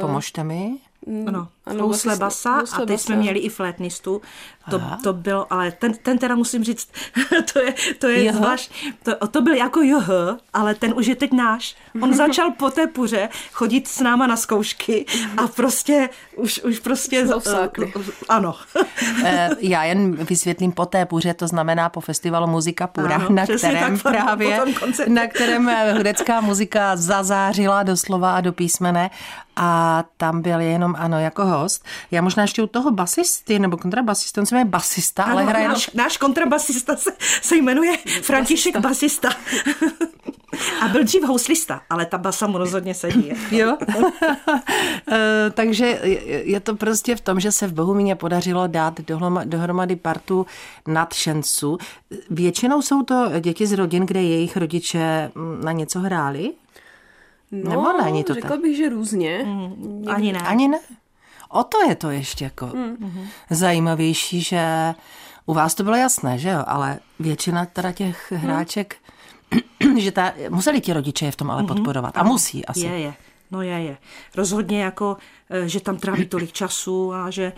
Pomožte 0.00 0.44
mi. 0.44 0.78
Ano, 1.26 1.48
ano 1.66 1.82
housle 1.82 2.16
basa 2.16 2.62
a 2.72 2.86
teď 2.86 3.00
jsme 3.00 3.16
měli 3.16 3.38
i 3.38 3.48
flétnistu. 3.48 4.22
To, 4.70 4.82
to 5.02 5.12
bylo, 5.12 5.52
ale 5.52 5.72
ten, 5.72 5.94
ten 5.94 6.18
teda 6.18 6.34
musím 6.34 6.64
říct, 6.64 6.88
to 7.52 7.58
je, 7.58 7.74
to 7.98 8.06
je 8.06 8.32
zvlášť, 8.32 8.72
to, 9.02 9.28
to 9.28 9.40
byl 9.42 9.54
jako 9.54 9.82
joh, 9.82 10.08
ale 10.52 10.74
ten 10.74 10.94
už 10.96 11.06
je 11.06 11.16
teď 11.16 11.32
náš. 11.32 11.76
On 12.02 12.14
začal 12.14 12.50
po 12.50 12.70
té 12.70 12.86
puře 12.86 13.28
chodit 13.52 13.88
s 13.88 14.00
náma 14.00 14.26
na 14.26 14.36
zkoušky 14.36 15.06
a 15.36 15.46
prostě 15.46 16.08
už, 16.36 16.60
už 16.62 16.78
prostě... 16.78 17.24
Uh, 17.24 17.32
ano. 18.28 18.54
Eh, 19.24 19.50
já 19.60 19.84
jen 19.84 20.16
vysvětlím 20.16 20.72
po 20.72 20.86
té 20.86 21.06
puře, 21.06 21.34
to 21.34 21.46
znamená 21.46 21.88
po 21.88 22.00
festivalu 22.00 22.46
Muzika 22.46 22.86
Pura, 22.86 23.14
ano, 23.14 23.26
na 23.30 23.46
kterém 23.46 23.98
tak, 23.98 24.12
právě, 24.12 24.60
na 25.08 25.26
kterém 25.26 25.68
eh, 25.68 25.92
hudecká 25.92 26.40
muzika 26.40 26.96
zazářila 26.96 27.82
doslova 27.82 28.36
a 28.36 28.40
do 28.40 28.52
písmene 28.52 29.10
a 29.56 30.04
tam 30.16 30.42
byl 30.42 30.60
jenom, 30.60 30.94
ano, 30.98 31.20
jako 31.20 31.44
host. 31.44 31.84
Já 32.10 32.22
možná 32.22 32.42
ještě 32.42 32.62
u 32.62 32.66
toho 32.66 32.90
basisty, 32.90 33.58
nebo 33.58 33.76
kontrabasista, 33.76 34.40
on 34.40 34.46
se 34.46 34.54
jmenuje 34.60 34.70
basista, 34.70 35.22
ano, 35.22 35.32
ale 35.32 35.44
hraje 35.44 35.68
náš, 35.68 35.90
náš 35.90 36.16
kontrabasista 36.16 36.96
se, 36.96 37.10
se 37.42 37.56
jmenuje 37.56 37.96
František 38.22 38.76
Basista. 38.76 39.28
A 40.82 40.88
byl 40.88 41.04
dřív 41.04 41.22
houslista, 41.22 41.82
ale 41.90 42.06
ta 42.06 42.18
basa 42.18 42.46
mu 42.46 42.58
rozhodně 42.58 42.94
sedí. 42.94 43.32
jo. 43.50 43.76
Eh, 45.12 45.50
takže 45.50 46.00
je 46.44 46.60
to 46.60 46.76
prostě 46.76 47.16
v 47.16 47.20
tom, 47.20 47.40
že 47.40 47.52
se 47.52 47.66
v 47.66 47.72
Bohumíně 47.72 48.16
podařilo 48.16 48.66
dát 48.66 49.00
dohromady 49.44 49.96
partu 49.96 50.46
nadšenců. 50.88 51.78
Většinou 52.30 52.82
jsou 52.82 53.02
to 53.02 53.30
děti 53.40 53.66
z 53.66 53.72
rodin, 53.72 54.06
kde 54.06 54.22
jejich 54.22 54.56
rodiče 54.56 55.30
mm, 55.34 55.64
na 55.64 55.72
něco 55.72 56.00
hráli? 56.00 56.52
No, 57.52 57.70
Nebo 57.70 58.02
není 58.02 58.24
to 58.24 58.34
řekla 58.34 58.50
tak? 58.50 58.60
bych, 58.60 58.76
že 58.76 58.88
různě. 58.88 59.42
Mm, 59.44 60.04
ani 60.08 60.32
ne. 60.32 60.40
Ani 60.40 60.68
ne? 60.68 60.78
O 61.50 61.64
to 61.64 61.82
je 61.88 61.94
to 61.94 62.10
ještě 62.10 62.44
jako 62.44 62.66
mm. 62.66 63.28
zajímavější, 63.50 64.40
že 64.40 64.94
U 65.46 65.54
vás 65.54 65.74
to 65.74 65.82
bylo 65.82 65.96
jasné, 65.96 66.38
že 66.38 66.48
jo, 66.48 66.64
ale 66.66 66.98
většina 67.18 67.66
teda 67.66 67.92
těch 67.92 68.32
hráček, 68.36 68.96
že 69.98 70.12
ta, 70.12 70.32
museli 70.48 70.80
ti 70.80 70.92
rodiče 70.92 71.24
je 71.24 71.30
v 71.32 71.36
tom 71.36 71.50
ale 71.50 71.64
podporovat. 71.64 72.16
A 72.16 72.22
musí 72.22 72.66
asi. 72.66 72.86
Je, 72.86 73.00
je. 73.00 73.14
No 73.50 73.62
je, 73.62 73.72
je. 73.72 73.96
Rozhodně 74.36 74.82
jako, 74.82 75.16
eh, 75.50 75.68
že 75.68 75.80
tam 75.80 75.96
tráví 75.96 76.26
tolik 76.26 76.52
času 76.52 77.12
a 77.12 77.30
že 77.30 77.52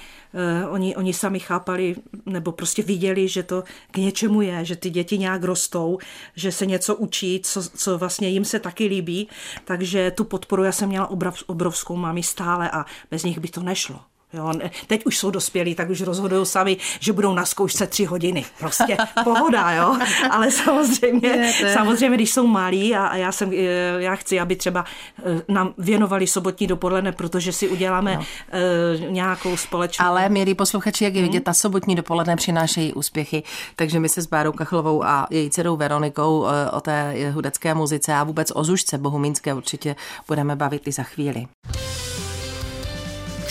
uh, 0.64 0.72
oni, 0.74 0.96
oni 0.96 1.12
sami 1.12 1.40
chápali 1.40 1.96
nebo 2.26 2.52
prostě 2.52 2.82
viděli, 2.82 3.28
že 3.28 3.42
to 3.42 3.64
k 3.90 3.96
něčemu 3.96 4.42
je, 4.42 4.64
že 4.64 4.76
ty 4.76 4.90
děti 4.90 5.18
nějak 5.18 5.44
rostou, 5.44 5.98
že 6.36 6.52
se 6.52 6.66
něco 6.66 6.96
učí, 6.96 7.40
co, 7.44 7.62
co 7.62 7.98
vlastně 7.98 8.28
jim 8.28 8.44
se 8.44 8.60
taky 8.60 8.86
líbí. 8.86 9.28
Takže 9.64 10.10
tu 10.10 10.24
podporu 10.24 10.64
já 10.64 10.72
jsem 10.72 10.88
měla 10.88 11.10
obrov, 11.10 11.42
obrovskou, 11.46 11.96
mám 11.96 12.16
ji 12.16 12.22
stále 12.22 12.70
a 12.70 12.84
bez 13.10 13.24
nich 13.24 13.38
by 13.38 13.48
to 13.48 13.62
nešlo. 13.62 14.11
Jo, 14.34 14.52
teď 14.86 15.06
už 15.06 15.18
jsou 15.18 15.30
dospělí, 15.30 15.74
tak 15.74 15.90
už 15.90 16.00
rozhodují 16.00 16.46
sami, 16.46 16.76
že 17.00 17.12
budou 17.12 17.34
na 17.34 17.44
zkoušce 17.44 17.86
tři 17.86 18.04
hodiny. 18.04 18.44
Prostě 18.58 18.96
pohoda, 19.24 19.72
jo. 19.72 19.98
Ale 20.30 20.50
samozřejmě, 20.50 21.52
samozřejmě, 21.74 22.16
když 22.16 22.32
jsou 22.32 22.46
malí 22.46 22.94
a, 22.94 23.06
a 23.06 23.16
já, 23.16 23.32
jsem, 23.32 23.52
eh, 23.52 23.56
já 23.98 24.16
chci, 24.16 24.40
aby 24.40 24.56
třeba 24.56 24.84
eh, 25.18 25.42
nám 25.48 25.74
věnovali 25.78 26.26
sobotní 26.26 26.66
dopoledne, 26.66 27.12
protože 27.12 27.52
si 27.52 27.68
uděláme 27.68 28.16
no. 28.16 28.20
uh, 28.20 29.10
nějakou 29.10 29.56
společnou. 29.56 30.06
Ale, 30.06 30.28
milí 30.28 30.54
posluchači, 30.54 31.04
jak 31.04 31.14
je 31.14 31.22
vidět, 31.22 31.44
ta 31.44 31.54
sobotní 31.54 31.94
dopoledne 31.94 32.36
přinášejí 32.36 32.92
úspěchy, 32.92 33.42
takže 33.76 34.00
my 34.00 34.08
se 34.08 34.22
s 34.22 34.26
Bárou 34.26 34.52
Kachlovou 34.52 35.04
a 35.04 35.26
její 35.30 35.50
dcerou 35.50 35.76
Veronikou 35.76 36.46
o 36.72 36.80
té 36.80 37.14
hudecké 37.32 37.74
muzice 37.74 38.14
a 38.14 38.24
vůbec 38.24 38.52
o 38.54 38.64
Zušce 38.64 38.98
bohumínské 38.98 39.54
určitě 39.54 39.96
budeme 40.28 40.56
bavit 40.56 40.88
i 40.88 40.92
za 40.92 41.02
chvíli. 41.02 41.46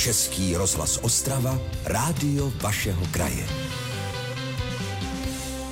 Český 0.01 0.55
rozhlas 0.57 0.99
Ostrava, 1.01 1.59
rádio 1.85 2.51
vašeho 2.61 3.01
kraje. 3.11 3.45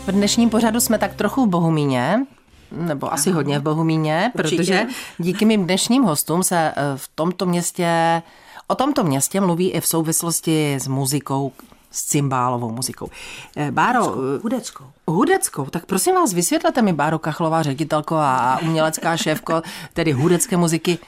V 0.08 0.12
dnešním 0.12 0.50
pořadu 0.50 0.80
jsme 0.80 0.98
tak 0.98 1.16
trochu 1.16 1.46
v 1.46 1.50
Bohumíně, 1.50 2.26
nebo 2.72 3.14
asi 3.14 3.32
hodně 3.32 3.60
v 3.60 3.64
Bohumíně, 3.64 4.32
Určitě. 4.36 4.56
protože 4.56 4.86
díky 5.18 5.46
mým 5.46 5.66
dnešním 5.66 6.04
hostům 6.04 6.44
se 6.44 6.58
eh, 6.58 6.74
v 6.96 7.10
tomto 7.16 7.46
městě, 7.46 8.22
o 8.68 8.76
tomto 8.76 9.04
městě 9.04 9.42
mluví 9.42 9.72
i 9.72 9.82
v 9.82 9.88
souvislosti 9.88 10.76
s 10.76 10.88
muzikou, 10.88 11.52
s 11.92 12.04
cymbálovou 12.04 12.72
muzikou. 12.72 13.10
Eh, 13.58 13.72
Báro... 13.72 14.04
Hudeckou. 14.04 14.44
Hudeckou. 14.44 14.84
Hudeckou. 15.08 15.66
Tak 15.66 15.86
prosím 15.86 16.16
vás, 16.16 16.34
vysvětlete 16.34 16.82
mi, 16.82 16.94
Báro 16.94 17.20
Kachlová, 17.20 17.64
ředitelko 17.64 18.16
a 18.16 18.60
umělecká 18.62 19.18
šéfko, 19.18 19.62
tedy 19.94 20.12
hudecké 20.12 20.58
muziky, 20.58 21.00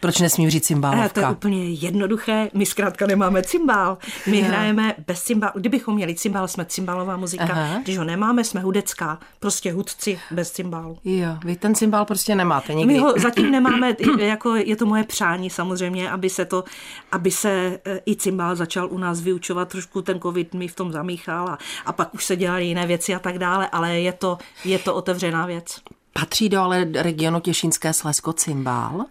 proč 0.00 0.20
nesmím 0.20 0.50
říct 0.50 0.66
cymbálovka? 0.66 1.08
To 1.08 1.20
je 1.20 1.28
úplně 1.28 1.70
jednoduché. 1.70 2.48
My 2.54 2.66
zkrátka 2.66 3.06
nemáme 3.06 3.42
cymbál. 3.42 3.98
My 4.26 4.38
ja. 4.38 4.46
hrajeme 4.46 4.94
bez 5.06 5.22
cymbálu. 5.22 5.52
Kdybychom 5.56 5.94
měli 5.94 6.14
cymbál, 6.14 6.48
jsme 6.48 6.64
cymbálová 6.64 7.16
muzika. 7.16 7.44
Aha. 7.44 7.80
Když 7.84 7.98
ho 7.98 8.04
nemáme, 8.04 8.44
jsme 8.44 8.60
hudecká. 8.60 9.18
Prostě 9.40 9.72
hudci 9.72 10.20
bez 10.30 10.50
cymbálu. 10.50 10.98
Jo, 11.04 11.36
vy 11.44 11.56
ten 11.56 11.74
cymbál 11.74 12.04
prostě 12.04 12.34
nemáte 12.34 12.74
nikdy. 12.74 12.94
My 12.94 12.98
ho 12.98 13.14
zatím 13.18 13.50
nemáme, 13.50 13.96
jako 14.18 14.56
je 14.56 14.76
to 14.76 14.86
moje 14.86 15.04
přání 15.04 15.50
samozřejmě, 15.50 16.10
aby 16.10 16.30
se 16.30 16.44
to, 16.44 16.64
aby 17.12 17.30
se 17.30 17.78
e, 17.84 18.00
i 18.06 18.16
cymbál 18.16 18.56
začal 18.56 18.88
u 18.90 18.98
nás 18.98 19.20
vyučovat. 19.20 19.68
Trošku 19.68 20.02
ten 20.02 20.20
covid 20.20 20.54
mi 20.54 20.68
v 20.68 20.74
tom 20.74 20.92
zamíchal 20.92 21.48
a, 21.48 21.58
a 21.86 21.92
pak 21.92 22.14
už 22.14 22.24
se 22.24 22.36
dělaly 22.36 22.64
jiné 22.64 22.86
věci 22.86 23.14
a 23.14 23.18
tak 23.18 23.38
dále, 23.38 23.68
ale 23.68 24.00
je 24.00 24.12
to, 24.12 24.38
je 24.64 24.78
to 24.78 24.94
otevřená 24.94 25.46
věc. 25.46 25.80
Patří 26.12 26.48
do 26.48 26.60
ale 26.60 26.86
regionu 26.94 27.40
Těšínské 27.40 27.92
Slesko 27.92 28.32
cymbál? 28.32 29.04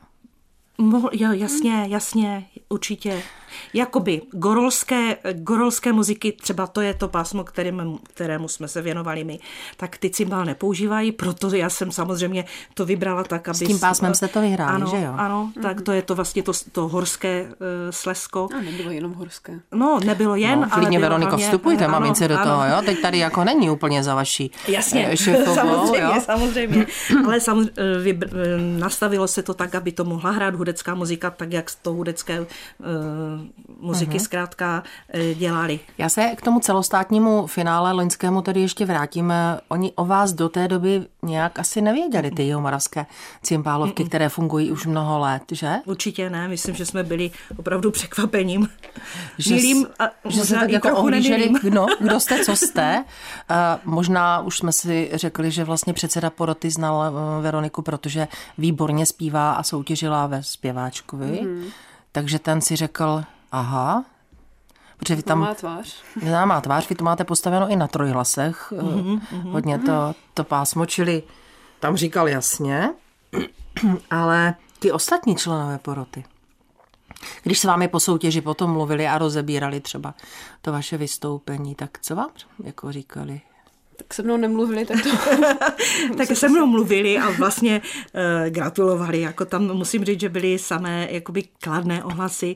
Mohl, 0.81 1.09
jo, 1.13 1.31
jasně, 1.31 1.85
jasně, 1.89 2.45
určitě 2.69 3.23
jakoby 3.73 4.21
gorolské, 4.31 5.17
gorolské 5.33 5.93
muziky, 5.93 6.31
třeba 6.31 6.67
to 6.67 6.81
je 6.81 6.93
to 6.93 7.07
pásmo, 7.07 7.43
kterým, 7.43 7.99
kterému 8.03 8.47
jsme 8.47 8.67
se 8.67 8.81
věnovali 8.81 9.23
my, 9.23 9.39
tak 9.77 9.97
ty 9.97 10.09
cymbál 10.09 10.45
nepoužívají, 10.45 11.11
proto 11.11 11.55
já 11.55 11.69
jsem 11.69 11.91
samozřejmě 11.91 12.45
to 12.73 12.85
vybrala 12.85 13.23
tak, 13.23 13.47
aby... 13.47 13.57
S 13.57 13.67
tím 13.67 13.79
pásmem 13.79 14.13
jste 14.13 14.27
to 14.27 14.41
vyhráli, 14.41 14.75
ano, 14.75 14.87
že 14.87 15.01
jo? 15.01 15.13
Ano, 15.17 15.51
mm-hmm. 15.55 15.61
tak 15.61 15.81
to 15.81 15.91
je 15.91 16.01
to 16.01 16.15
vlastně 16.15 16.43
to, 16.43 16.51
to 16.71 16.87
horské 16.87 17.43
uh, 17.43 17.47
slesko. 17.89 18.47
A 18.57 18.61
nebylo 18.61 18.91
jenom 18.91 19.13
horské. 19.13 19.59
No, 19.71 19.99
nebylo 20.05 20.35
jen, 20.35 20.59
no, 20.59 20.67
ale 20.71 20.89
bylo 20.89 21.01
Veroniko, 21.01 21.29
hlavně, 21.29 21.45
vstupujte, 21.45 21.85
ano, 21.85 21.91
mamince 21.91 22.27
do 22.27 22.37
toho, 22.37 22.65
jo? 22.65 22.81
Teď 22.85 23.01
tady 23.01 23.17
jako 23.17 23.43
není 23.43 23.69
úplně 23.69 24.03
za 24.03 24.15
vaší 24.15 24.51
Jasně, 24.67 25.07
eh, 25.11 25.17
šefovou, 25.17 25.55
samozřejmě, 25.55 26.15
jo? 26.15 26.21
samozřejmě. 26.25 26.85
ale 27.25 27.39
samozřejmě 27.39 27.71
eh, 27.77 27.99
vybr, 27.99 28.29
nastavilo 28.79 29.27
se 29.27 29.43
to 29.43 29.53
tak, 29.53 29.75
aby 29.75 29.91
to 29.91 30.03
mohla 30.03 30.31
hrát 30.31 30.55
hudecká 30.55 30.95
muzika, 30.95 31.29
tak 31.29 31.53
jak 31.53 31.71
to 31.81 31.93
hudecké 31.93 32.39
uh, 32.39 32.47
muziky 33.79 34.17
uh-huh. 34.17 34.23
zkrátka 34.23 34.83
eh, 35.09 35.33
dělali. 35.33 35.79
Já 35.97 36.09
se 36.09 36.31
k 36.37 36.41
tomu 36.41 36.59
celostátnímu 36.59 37.47
finále 37.47 37.91
loňskému 37.91 38.41
tedy 38.41 38.61
ještě 38.61 38.85
vrátím. 38.85 39.33
Oni 39.67 39.91
o 39.95 40.05
vás 40.05 40.33
do 40.33 40.49
té 40.49 40.67
doby 40.67 41.05
nějak 41.23 41.59
asi 41.59 41.81
nevěděli, 41.81 42.31
ty 42.31 42.43
jihomoravské 42.43 43.05
cymbálovky, 43.43 44.05
které 44.05 44.29
fungují 44.29 44.71
už 44.71 44.85
mnoho 44.85 45.19
let, 45.19 45.43
že? 45.51 45.75
Určitě 45.85 46.29
ne, 46.29 46.47
myslím, 46.47 46.75
že 46.75 46.85
jsme 46.85 47.03
byli 47.03 47.31
opravdu 47.57 47.91
překvapením. 47.91 48.67
Že, 49.37 49.55
Milým 49.55 49.87
a 49.99 50.03
že 50.29 50.41
se 50.41 50.55
tak 50.55 50.71
jako 50.71 50.97
ohlíželi, 50.97 51.49
kdo, 51.63 51.85
kdo 51.99 52.19
jste, 52.19 52.45
co 52.45 52.55
jste. 52.55 53.03
Uh, 53.51 53.55
možná 53.93 54.41
už 54.41 54.57
jsme 54.57 54.71
si 54.71 55.09
řekli, 55.13 55.51
že 55.51 55.63
vlastně 55.63 55.93
předseda 55.93 56.29
poroty 56.29 56.69
znal 56.69 57.13
uh, 57.13 57.43
Veroniku, 57.43 57.81
protože 57.81 58.27
výborně 58.57 59.05
zpívá 59.05 59.51
a 59.51 59.63
soutěžila 59.63 60.27
ve 60.27 60.43
zpěváčkovi. 60.43 61.25
Mm-hmm. 61.25 61.63
Takže 62.11 62.39
ten 62.39 62.61
si 62.61 62.75
řekl, 62.75 63.23
aha, 63.51 64.05
Protože 65.01 65.15
vy 65.15 65.23
tam... 65.23 65.39
Má 65.39 65.55
tvář. 65.55 66.03
Má 66.45 66.61
tvář, 66.61 66.89
vy 66.89 66.95
to 66.95 67.03
máte 67.03 67.23
postaveno 67.23 67.67
i 67.69 67.75
na 67.75 67.87
trojhlasech. 67.87 68.71
Mm-hmm, 68.71 69.21
Hodně 69.51 69.79
to, 69.79 70.15
to 70.33 70.43
pásmo, 70.43 70.85
čili 70.85 71.23
tam 71.79 71.97
říkal 71.97 72.27
jasně, 72.27 72.93
ale 74.09 74.55
ty 74.79 74.91
ostatní 74.91 75.35
členové 75.35 75.77
poroty, 75.77 76.23
když 77.43 77.59
s 77.59 77.63
vámi 77.63 77.87
po 77.87 77.99
soutěži 77.99 78.41
potom 78.41 78.71
mluvili 78.71 79.07
a 79.07 79.17
rozebírali 79.17 79.79
třeba 79.79 80.13
to 80.61 80.71
vaše 80.71 80.97
vystoupení, 80.97 81.75
tak 81.75 81.99
co 82.01 82.15
vám 82.15 82.29
jako 82.63 82.91
říkali? 82.91 83.41
Tak 84.01 84.13
se 84.13 84.23
mnou 84.23 84.37
nemluvili, 84.37 84.85
tak 84.85 84.97
to... 85.03 85.09
tak 86.17 86.37
se 86.37 86.49
mnou 86.49 86.65
mluvili 86.65 87.17
a 87.17 87.29
vlastně 87.29 87.81
uh, 87.81 88.49
gratulovali. 88.49 89.21
Jako 89.21 89.45
tam 89.45 89.77
musím 89.77 90.05
říct, 90.05 90.19
že 90.19 90.29
byly 90.29 90.59
samé 90.59 91.07
jakoby 91.11 91.43
kladné 91.59 92.03
ohlasy. 92.03 92.55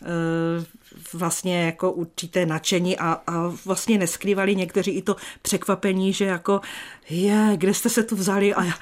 Uh, 0.00 0.64
vlastně 1.12 1.64
jako 1.64 1.92
určité 1.92 2.46
nadšení 2.46 2.98
a, 2.98 3.22
a 3.26 3.52
vlastně 3.64 3.98
neskrývali 3.98 4.56
někteří 4.56 4.90
i 4.90 5.02
to 5.02 5.16
překvapení, 5.42 6.12
že 6.12 6.24
jako 6.24 6.60
je, 7.08 7.52
kde 7.56 7.74
jste 7.74 7.88
se 7.88 8.02
tu 8.02 8.16
vzali 8.16 8.54
a, 8.54 8.62
a, 8.62 8.72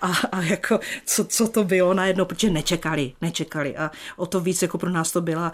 a, 0.00 0.12
a 0.32 0.42
jako 0.42 0.80
co, 1.04 1.24
co 1.24 1.48
to 1.48 1.64
bylo 1.64 1.94
najednou, 1.94 2.24
protože 2.24 2.50
nečekali, 2.50 3.12
nečekali 3.20 3.76
a 3.76 3.90
o 4.16 4.26
to 4.26 4.40
víc 4.40 4.62
jako 4.62 4.78
pro 4.78 4.90
nás 4.90 5.12
to 5.12 5.20
byla 5.20 5.52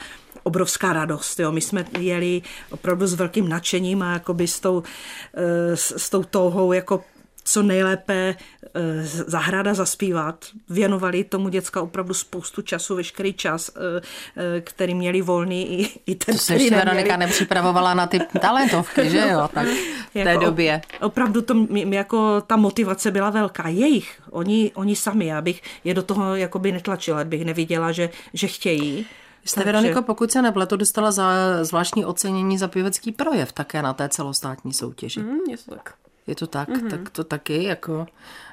obrovská 0.50 0.92
radost. 0.92 1.40
Jo. 1.40 1.52
My 1.52 1.61
jsme 1.61 1.85
jeli 1.99 2.42
opravdu 2.71 3.07
s 3.07 3.14
velkým 3.14 3.49
nadšením 3.49 4.02
a 4.02 4.12
jakoby 4.12 4.47
s 4.47 4.61
tou, 4.61 4.83
eh, 4.83 5.76
s, 5.76 5.95
s 5.97 6.11
tou 6.11 6.25
touhou 6.25 6.73
jako 6.73 7.04
co 7.45 7.62
nejlépe 7.62 8.35
eh, 8.35 9.02
zahrada 9.26 9.75
zaspívat. 9.75 10.45
Věnovali 10.69 11.25
tomu 11.25 11.49
děcka 11.49 11.83
opravdu 11.83 12.14
spoustu 12.14 12.62
času, 12.62 12.97
veškerý 12.97 13.33
čas, 13.33 13.71
eh, 13.71 14.61
který 14.61 14.95
měli 14.95 15.23
volný 15.23 15.80
i, 15.80 16.00
i 16.07 16.14
ten, 16.14 16.35
to 16.35 16.40
se 16.40 16.54
ještě 16.54 16.76
Veronika 16.76 17.16
nepřipravovala 17.16 17.95
na 17.95 18.07
ty 18.07 18.21
talentovky, 18.40 19.11
že 19.11 19.19
jo, 19.19 19.49
tak 19.54 19.66
v 20.11 20.12
té 20.12 20.19
jako, 20.19 20.45
době. 20.45 20.80
Opravdu 21.00 21.42
to, 21.42 21.66
jako 21.71 22.40
ta 22.40 22.57
motivace 22.57 23.11
byla 23.11 23.30
velká. 23.30 23.69
Jejich, 23.69 24.23
oni, 24.30 24.71
oni 24.75 24.97
sami, 24.97 25.26
já 25.26 25.40
bych 25.40 25.62
je 25.85 25.95
do 25.95 26.02
toho 26.02 26.37
jakoby 26.37 26.73
netlačila, 26.73 27.25
bych 27.25 27.45
neviděla, 27.45 27.92
že, 27.92 28.11
že 28.35 28.47
chtějí. 28.47 29.07
Jste, 29.44 29.61
Takže... 29.61 29.73
Veroniko, 29.73 30.02
pokud 30.02 30.30
se 30.30 30.42
nepletu, 30.42 30.76
dostala 30.76 31.11
za 31.11 31.25
zvláštní 31.64 32.04
ocenění 32.04 32.59
za 32.59 32.68
pěvecký 32.68 33.12
projev 33.12 33.52
také 33.52 33.82
na 33.82 33.92
té 33.92 34.09
celostátní 34.09 34.73
soutěži. 34.73 35.20
Mm, 35.20 35.38
je 35.50 35.56
to 35.56 35.75
tak. 35.75 35.94
Je 36.26 36.35
to 36.35 36.47
tak, 36.47 36.68
mm-hmm. 36.68 36.90
tak 36.90 37.11
to 37.11 37.25
taky 37.25 37.64
jako 37.64 38.06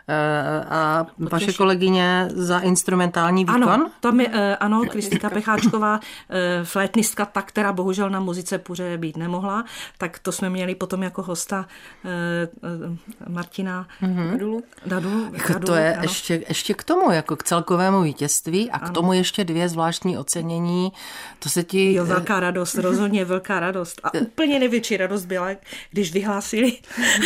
Eh, 0.09 0.65
a 0.69 1.05
vaše 1.17 1.53
kolegyně 1.53 2.27
za 2.33 2.59
instrumentální 2.59 3.45
výkon? 3.45 3.69
Ano, 3.69 3.91
tam 3.99 4.21
je, 4.21 4.29
eh, 4.33 4.55
ano, 4.55 4.81
Kristika 4.89 5.29
Pecháčková, 5.29 5.99
eh, 6.29 6.63
flétnistka, 6.63 7.25
ta, 7.25 7.41
která 7.41 7.73
bohužel 7.73 8.09
na 8.09 8.19
muzice 8.19 8.57
puře 8.57 8.97
být 8.97 9.17
nemohla, 9.17 9.65
tak 9.97 10.19
to 10.19 10.31
jsme 10.31 10.49
měli 10.49 10.75
potom 10.75 11.03
jako 11.03 11.23
hosta 11.23 11.65
Martina 13.27 13.87
mm-hmm. 14.01 14.31
Dadulu. 14.31 14.63
Dadulu, 14.85 15.23
jako 15.33 15.53
Dadulu 15.53 15.65
to 15.65 15.75
je 15.75 15.97
ještě, 16.01 16.43
ještě 16.49 16.73
k 16.73 16.83
tomu, 16.83 17.11
jako 17.11 17.35
k 17.35 17.43
celkovému 17.43 18.01
vítězství 18.01 18.71
a 18.71 18.79
k 18.79 18.83
ano. 18.83 18.93
tomu 18.93 19.13
ještě 19.13 19.43
dvě 19.43 19.69
zvláštní 19.69 20.17
ocenění. 20.17 20.91
To 21.39 21.49
se 21.49 21.63
ti... 21.63 21.93
Jo, 21.93 22.05
velká 22.05 22.39
radost, 22.39 22.75
rozhodně 22.75 23.25
velká 23.25 23.59
radost. 23.59 24.01
A 24.03 24.13
úplně 24.21 24.59
největší 24.59 24.97
radost 24.97 25.25
byla, 25.25 25.47
když 25.91 26.13
vyhlásili, 26.13 26.77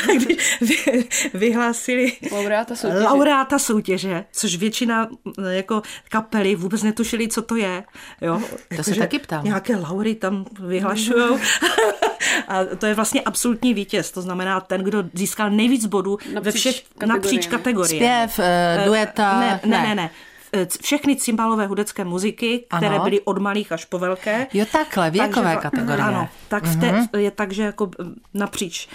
když 0.62 0.90
vyhlásili 1.34 2.14
laureáta 2.32 2.71
soutěže. 2.76 3.04
Laureáta 3.04 3.60
soutěže, 3.60 4.26
což 4.32 4.56
většina 4.56 5.10
jako 5.50 5.82
kapely 6.10 6.56
vůbec 6.56 6.84
netušili, 6.84 7.28
co 7.28 7.42
to 7.42 7.56
je. 7.56 7.84
Jo? 8.22 8.42
To 8.50 8.56
jako, 8.72 8.84
se 8.84 8.96
taky 8.96 9.20
ptám. 9.20 9.44
Nějaké 9.44 9.76
laury 9.76 10.16
tam 10.16 10.46
vyhlašují. 10.60 11.40
A 12.48 12.66
to 12.78 12.86
je 12.86 12.94
vlastně 12.94 13.22
absolutní 13.22 13.74
vítěz, 13.74 14.12
to 14.12 14.22
znamená 14.22 14.60
ten, 14.60 14.82
kdo 14.82 15.04
získal 15.14 15.50
nejvíc 15.50 15.86
bodů 15.86 16.18
napříč 16.34 16.44
ve 16.46 16.52
všech 16.52 16.82
kategoriemi. 16.82 17.14
napříč 17.14 17.48
kategoriemi. 17.48 18.06
Zpěv, 18.06 18.40
uh, 18.40 18.86
dueta, 18.86 19.40
ne, 19.40 19.60
ne, 19.66 19.82
ne. 19.82 19.96
ne 19.96 20.10
všechny 20.82 21.16
cymbálové 21.16 21.68
hudecké 21.68 22.06
muziky, 22.06 22.66
které 22.78 22.96
ano. 22.96 23.04
byly 23.04 23.22
od 23.22 23.38
malých 23.38 23.72
až 23.72 23.86
po 23.86 24.00
velké. 24.00 24.48
Jo, 24.54 24.66
takhle, 24.72 25.12
věkové 25.12 25.44
takže, 25.44 25.62
kategorie. 25.62 26.04
Ano, 26.04 26.30
tak 26.48 26.64
v 26.64 26.80
té, 26.80 26.92
mm-hmm. 26.92 27.18
je 27.18 27.32
tak, 27.32 27.52
že 27.52 27.64
jako 27.64 27.92
napříč 28.34 28.90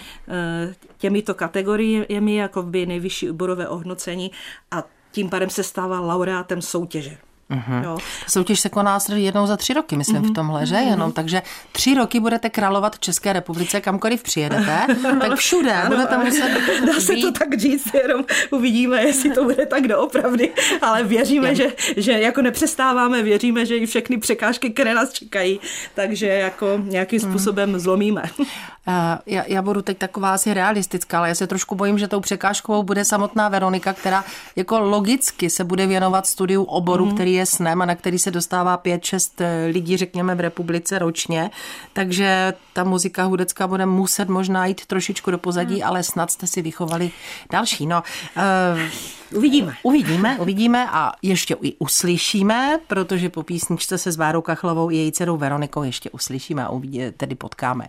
těmito 1.07 1.35
kategoriemi 1.35 2.35
jako 2.35 2.63
by 2.63 2.87
nejvyšší 2.87 3.31
oborové 3.31 3.69
ohodnocení 3.69 4.31
a 4.71 4.85
tím 5.13 5.31
pádem 5.31 5.51
se 5.51 5.63
stává 5.63 6.01
laureátem 6.01 6.63
soutěže. 6.63 7.17
Uh-huh. 7.51 7.85
Jo. 7.85 7.99
Soutěž 8.29 8.61
se 8.61 8.69
koná 8.69 8.99
jednou 9.15 9.47
za 9.47 9.57
tři 9.57 9.75
roky, 9.75 9.97
myslím, 9.97 10.23
uh-huh. 10.23 10.31
v 10.31 10.35
tomhle, 10.35 10.67
že? 10.67 10.75
Uh-huh. 10.75 10.91
Jenom, 10.91 11.13
takže 11.13 11.43
tři 11.73 11.95
roky 11.95 12.21
budete 12.21 12.51
královat 12.51 12.97
v 12.97 13.01
České 13.01 13.33
republice, 13.33 13.81
kamkoliv 13.81 14.23
přijedete, 14.23 14.87
tak 15.21 15.39
všude 15.39 15.73
ano, 15.73 15.97
budete 15.97 16.19
muset 16.19 16.49
Dá 16.87 16.93
být... 16.93 17.01
se 17.01 17.17
to 17.17 17.33
tak 17.33 17.59
říct, 17.59 17.95
jenom 17.95 18.25
uvidíme, 18.51 19.03
jestli 19.03 19.31
to 19.31 19.45
bude 19.45 19.67
tak 19.67 19.89
doopravdy, 19.89 20.53
ale 20.83 21.05
věříme, 21.05 21.55
že, 21.55 21.67
že 21.97 22.13
jako 22.13 22.43
nepřestáváme, 22.43 23.23
věříme, 23.23 23.67
že 23.67 23.77
i 23.77 23.87
všechny 23.87 24.19
překážky, 24.19 24.71
které 24.71 24.95
nás 24.95 25.13
čekají, 25.13 25.61
takže 25.95 26.27
jako 26.27 26.67
nějakým 26.83 27.21
způsobem 27.21 27.73
uh-huh. 27.73 27.79
zlomíme. 27.79 28.23
Uh, 28.89 28.95
já, 29.27 29.45
já 29.47 29.63
budu 29.63 29.83
teď 29.83 29.99
taková 29.99 30.35
asi 30.35 30.55
realistická, 30.55 31.19
ale 31.19 31.29
já 31.29 31.35
se 31.35 31.47
trošku 31.47 31.75
bojím, 31.75 31.99
že 31.99 32.09
tou 32.09 32.21
překážkou 32.21 32.83
bude 32.83 33.05
samotná 33.05 33.49
Veronika, 33.49 33.93
která 33.93 34.25
jako 34.57 34.81
logicky 34.81 35.51
se 35.51 35.65
bude 35.65 35.87
věnovat 35.87 36.27
studiu 36.27 36.63
oboru, 36.63 37.07
uh-huh. 37.07 37.15
který 37.15 37.33
je 37.33 37.47
snem 37.47 37.83
a 37.83 37.85
na 37.85 37.95
který 37.95 38.19
se 38.19 38.31
dostává 38.31 38.79
5-6 38.79 39.31
eh, 39.39 39.67
lidí, 39.67 39.97
řekněme, 39.97 40.35
v 40.35 40.41
republice 40.41 40.99
ročně. 40.99 41.51
Takže 41.93 42.55
ta 42.73 42.85
muzika 42.85 43.25
hudecká 43.25 43.69
bude 43.69 43.87
muset 43.87 44.29
možná 44.29 44.67
jít 44.67 44.87
trošičku 44.87 45.31
do 45.31 45.39
pozadí, 45.39 45.75
hmm. 45.75 45.89
ale 45.89 46.03
snad 46.03 46.31
jste 46.31 46.47
si 46.47 46.63
vychovali 46.63 47.11
další. 47.51 47.87
No, 47.87 48.03
uh, 48.37 49.39
uvidíme. 49.39 49.75
Uvidíme, 49.83 50.39
uvidíme 50.39 50.89
a 50.91 51.13
ještě 51.23 51.57
i 51.63 51.75
uslyšíme, 51.79 52.79
protože 52.87 53.29
po 53.29 53.43
písničce 53.43 53.99
se 53.99 54.13
s 54.13 54.17
Várou 54.17 54.43
Kachlovou 54.43 54.91
i 54.91 54.97
její 54.97 55.13
dcerou 55.13 55.37
Veronikou 55.37 55.83
ještě 55.83 56.11
uslyšíme 56.11 56.65
a 56.65 56.69
uvidě, 56.69 57.13
tedy 57.13 57.35
potkáme. 57.35 57.89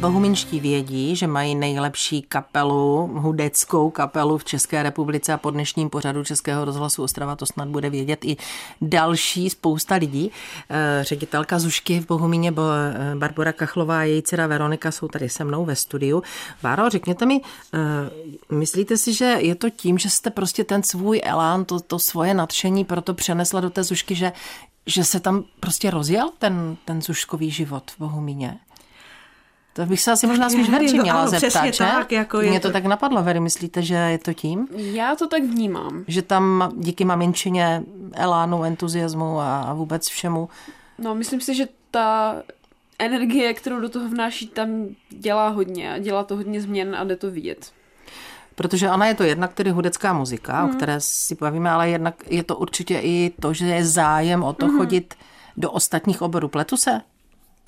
Bohuminští 0.00 0.60
vědí, 0.60 1.16
že 1.16 1.26
mají 1.26 1.54
nejlepší 1.54 2.22
kapelu, 2.22 3.10
hudeckou 3.14 3.90
kapelu 3.90 4.38
v 4.38 4.44
České 4.44 4.82
republice 4.82 5.32
a 5.32 5.38
po 5.38 5.50
dnešním 5.50 5.90
pořadu 5.90 6.24
Českého 6.24 6.64
rozhlasu 6.64 7.02
Ostrava 7.02 7.36
to 7.36 7.46
snad 7.46 7.68
bude 7.68 7.90
vědět 7.90 8.24
i 8.24 8.36
další 8.80 9.50
spousta 9.50 9.94
lidí. 9.94 10.30
Eh, 10.70 11.04
ředitelka 11.04 11.58
Zušky 11.58 12.00
v 12.00 12.06
Bohumíně 12.06 12.52
eh, 12.58 13.14
Barbara 13.14 13.52
Kachlová 13.52 13.98
a 13.98 14.02
její 14.02 14.22
dcera 14.22 14.46
Veronika 14.46 14.90
jsou 14.90 15.08
tady 15.08 15.28
se 15.28 15.44
mnou 15.44 15.64
ve 15.64 15.76
studiu. 15.76 16.22
Váro, 16.62 16.90
řekněte 16.90 17.26
mi, 17.26 17.40
eh, 17.74 17.78
myslíte 18.54 18.96
si, 18.96 19.14
že 19.14 19.24
je 19.24 19.54
to 19.54 19.70
tím, 19.70 19.98
že 19.98 20.10
jste 20.10 20.30
prostě 20.30 20.64
ten 20.64 20.82
svůj 20.82 21.20
elán, 21.24 21.64
to, 21.64 21.80
to 21.80 21.98
svoje 21.98 22.34
nadšení 22.34 22.84
proto 22.84 23.14
přenesla 23.14 23.60
do 23.60 23.70
té 23.70 23.84
Zušky, 23.84 24.14
že, 24.14 24.32
že 24.86 25.04
se 25.04 25.20
tam 25.20 25.44
prostě 25.60 25.90
rozjel 25.90 26.30
ten, 26.38 26.76
ten 26.84 27.02
zuškový 27.02 27.50
život 27.50 27.90
v 27.90 27.98
Bohumíně? 27.98 28.58
To 29.78 29.86
bych 29.86 30.00
se 30.00 30.12
asi 30.12 30.26
možná 30.26 30.50
spíš 30.50 30.68
Veri 30.68 30.92
měla 30.92 31.20
ano, 31.20 31.30
zeptat, 31.30 31.64
že? 31.74 31.84
Tak, 31.84 32.12
jako 32.12 32.38
Mě 32.38 32.60
to 32.60 32.70
tak 32.70 32.84
napadlo, 32.84 33.22
Veri, 33.22 33.40
myslíte, 33.40 33.82
že 33.82 33.94
je 33.94 34.18
to 34.18 34.32
tím? 34.32 34.68
Já 34.76 35.16
to 35.16 35.28
tak 35.28 35.42
vnímám. 35.42 36.04
Že 36.08 36.22
tam 36.22 36.72
díky 36.76 37.04
maminčině, 37.04 37.82
elánu, 38.12 38.64
entuziasmu 38.64 39.40
a 39.40 39.74
vůbec 39.74 40.08
všemu? 40.08 40.48
No, 40.98 41.14
myslím 41.14 41.40
si, 41.40 41.54
že 41.54 41.68
ta 41.90 42.36
energie, 42.98 43.54
kterou 43.54 43.80
do 43.80 43.88
toho 43.88 44.08
vnáší, 44.08 44.46
tam 44.46 44.86
dělá 45.10 45.48
hodně 45.48 45.92
a 45.92 45.98
dělá 45.98 46.24
to 46.24 46.36
hodně 46.36 46.60
změn 46.60 46.96
a 46.98 47.04
jde 47.04 47.16
to 47.16 47.30
vidět. 47.30 47.72
Protože 48.54 48.90
ona 48.90 49.06
je 49.06 49.14
to 49.14 49.22
jednak 49.22 49.54
tedy 49.54 49.70
hudecká 49.70 50.12
muzika, 50.12 50.60
hmm. 50.60 50.70
o 50.70 50.74
které 50.74 50.96
si 50.98 51.34
bavíme, 51.34 51.70
ale 51.70 51.90
jednak 51.90 52.14
je 52.30 52.42
to 52.44 52.56
určitě 52.56 52.98
i 52.98 53.32
to, 53.40 53.54
že 53.54 53.66
je 53.66 53.84
zájem 53.84 54.42
o 54.42 54.52
to 54.52 54.66
hmm. 54.66 54.78
chodit 54.78 55.14
do 55.56 55.70
ostatních 55.70 56.22
oborů. 56.22 56.48
Pletu 56.48 56.76
se? 56.76 57.00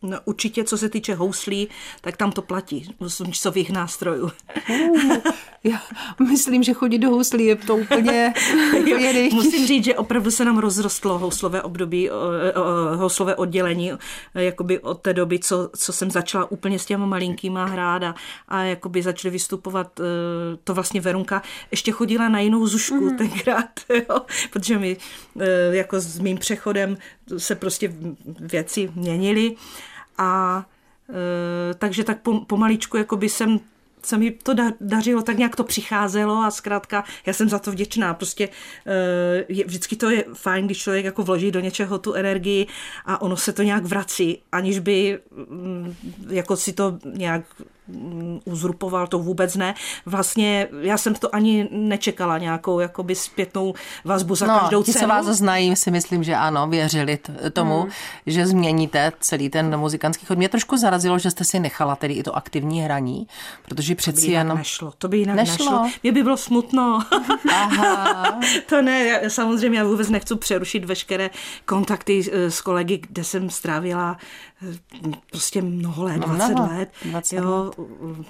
No, 0.02 0.19
určitě, 0.25 0.64
co 0.64 0.78
se 0.78 0.89
týče 0.89 1.15
houslí, 1.15 1.69
tak 2.00 2.17
tam 2.17 2.32
to 2.32 2.43
platí, 2.43 2.95
slunčcových 3.06 3.71
nástrojů. 3.71 4.30
Uh, 4.71 5.17
já 5.65 5.82
myslím, 6.30 6.63
že 6.63 6.73
chodit 6.73 6.99
do 6.99 7.10
houslí 7.10 7.45
je 7.45 7.56
to 7.56 7.76
úplně, 7.76 8.34
úplně 8.80 9.28
Musím 9.32 9.67
říct, 9.67 9.84
že 9.84 9.95
opravdu 9.95 10.30
se 10.30 10.45
nám 10.45 10.58
rozrostlo 10.58 11.19
houslové 11.19 11.63
období, 11.63 12.10
houslové 12.97 13.34
oddělení, 13.34 13.93
jakoby 14.34 14.78
od 14.78 15.00
té 15.00 15.15
doby, 15.15 15.39
co, 15.39 15.71
co 15.76 15.93
jsem 15.93 16.10
začala 16.10 16.50
úplně 16.50 16.78
s 16.78 16.86
těma 16.86 17.06
malinkýma 17.06 17.65
hrát 17.65 18.02
a, 18.02 18.15
a 18.49 18.63
jakoby 18.63 19.02
začali 19.02 19.32
vystupovat, 19.32 20.00
e, 20.00 20.04
to 20.65 20.75
vlastně 20.75 21.00
Verunka 21.00 21.43
ještě 21.71 21.93
chodila 21.93 22.28
na 22.28 22.41
jinou 22.41 22.67
zušku 22.67 23.00
mm. 23.00 23.17
tenkrát, 23.17 23.71
jo, 23.95 24.21
protože 24.50 24.78
mi 24.78 24.97
e, 25.41 25.76
jako 25.76 26.00
s 26.00 26.19
mým 26.19 26.39
přechodem 26.39 26.97
se 27.38 27.54
prostě 27.54 27.95
věci 28.40 28.90
měnily 28.95 29.56
a 30.19 30.64
e, 31.08 31.75
takže 31.75 32.04
tak 32.04 32.19
pomaličku 32.47 32.97
jako 32.97 33.16
by 33.16 33.28
jsem 33.28 33.60
se 34.02 34.19
mi 34.19 34.30
to 34.30 34.54
dařilo, 34.80 35.23
tak 35.23 35.38
nějak 35.38 35.56
to 35.56 35.64
přicházelo 35.64 36.36
a 36.36 36.50
zkrátka 36.50 37.04
já 37.26 37.32
jsem 37.32 37.49
za 37.49 37.58
to 37.58 37.71
vděčná. 37.71 38.14
Prostě 38.14 38.49
e, 38.86 39.45
je, 39.49 39.64
vždycky 39.64 39.97
to 39.97 40.10
je 40.10 40.25
fajn, 40.34 40.66
když 40.66 40.78
člověk 40.78 41.04
jako 41.04 41.23
vloží 41.23 41.50
do 41.50 41.60
něčeho 41.60 41.99
tu 41.99 42.14
energii 42.14 42.66
a 43.06 43.23
ono 43.23 43.36
se 43.36 43.52
to 43.52 43.62
nějak 43.62 43.84
vrací, 43.84 44.43
aniž 44.52 44.78
by 44.78 45.19
mm, 45.49 45.95
jako 46.28 46.56
si 46.56 46.73
to 46.73 46.99
nějak 47.04 47.45
uzurpoval, 48.44 49.06
to 49.06 49.18
vůbec 49.18 49.56
ne. 49.56 49.74
Vlastně 50.06 50.68
já 50.80 50.98
jsem 50.98 51.14
to 51.14 51.34
ani 51.34 51.68
nečekala 51.70 52.38
nějakou 52.38 52.80
jakoby 52.80 53.14
zpětnou 53.14 53.74
vazbu 54.04 54.34
za 54.34 54.46
no, 54.46 54.58
každou 54.60 54.82
cenu. 54.82 54.98
se 54.98 55.06
vás 55.06 55.26
znají, 55.26 55.76
si 55.76 55.90
myslím, 55.90 56.22
že 56.22 56.34
ano, 56.34 56.66
věřili 56.68 57.18
tomu, 57.52 57.80
hmm. 57.80 57.90
že 58.26 58.46
změníte 58.46 59.12
celý 59.20 59.50
ten 59.50 59.76
muzikantský 59.76 60.26
chod. 60.26 60.38
Mě 60.38 60.48
trošku 60.48 60.76
zarazilo, 60.76 61.18
že 61.18 61.30
jste 61.30 61.44
si 61.44 61.60
nechala 61.60 61.96
tedy 61.96 62.14
i 62.14 62.22
to 62.22 62.36
aktivní 62.36 62.82
hraní, 62.82 63.26
protože 63.68 63.94
přeci 63.94 64.30
jenom... 64.30 64.58
nešlo, 64.58 64.92
to 64.98 65.08
by 65.08 65.18
jinak 65.18 65.36
nešlo. 65.36 65.64
nešlo. 65.64 65.90
Mě 66.02 66.12
by 66.12 66.22
bylo 66.22 66.36
smutno. 66.36 67.02
Aha. 67.52 68.40
to 68.68 68.82
ne, 68.82 69.04
já, 69.04 69.30
samozřejmě 69.30 69.78
já 69.78 69.84
vůbec 69.84 70.10
nechci 70.10 70.36
přerušit 70.36 70.84
veškeré 70.84 71.30
kontakty 71.66 72.30
eh, 72.32 72.50
s 72.50 72.60
kolegy, 72.60 73.00
kde 73.08 73.24
jsem 73.24 73.50
strávila 73.50 74.16
prostě 75.30 75.62
mnoho 75.62 76.04
let, 76.04 76.16
no, 76.16 76.26
20 76.26 76.49
mnoho, 76.49 76.78
let. 76.78 76.92
20 77.04 77.36
jo, 77.36 77.73
let. 77.78 78.26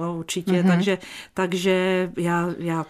No, 0.00 0.16
určitě, 0.16 0.52
mm-hmm. 0.52 0.68
takže, 0.68 0.98
takže 1.34 2.10
já, 2.16 2.48
já 2.58 2.86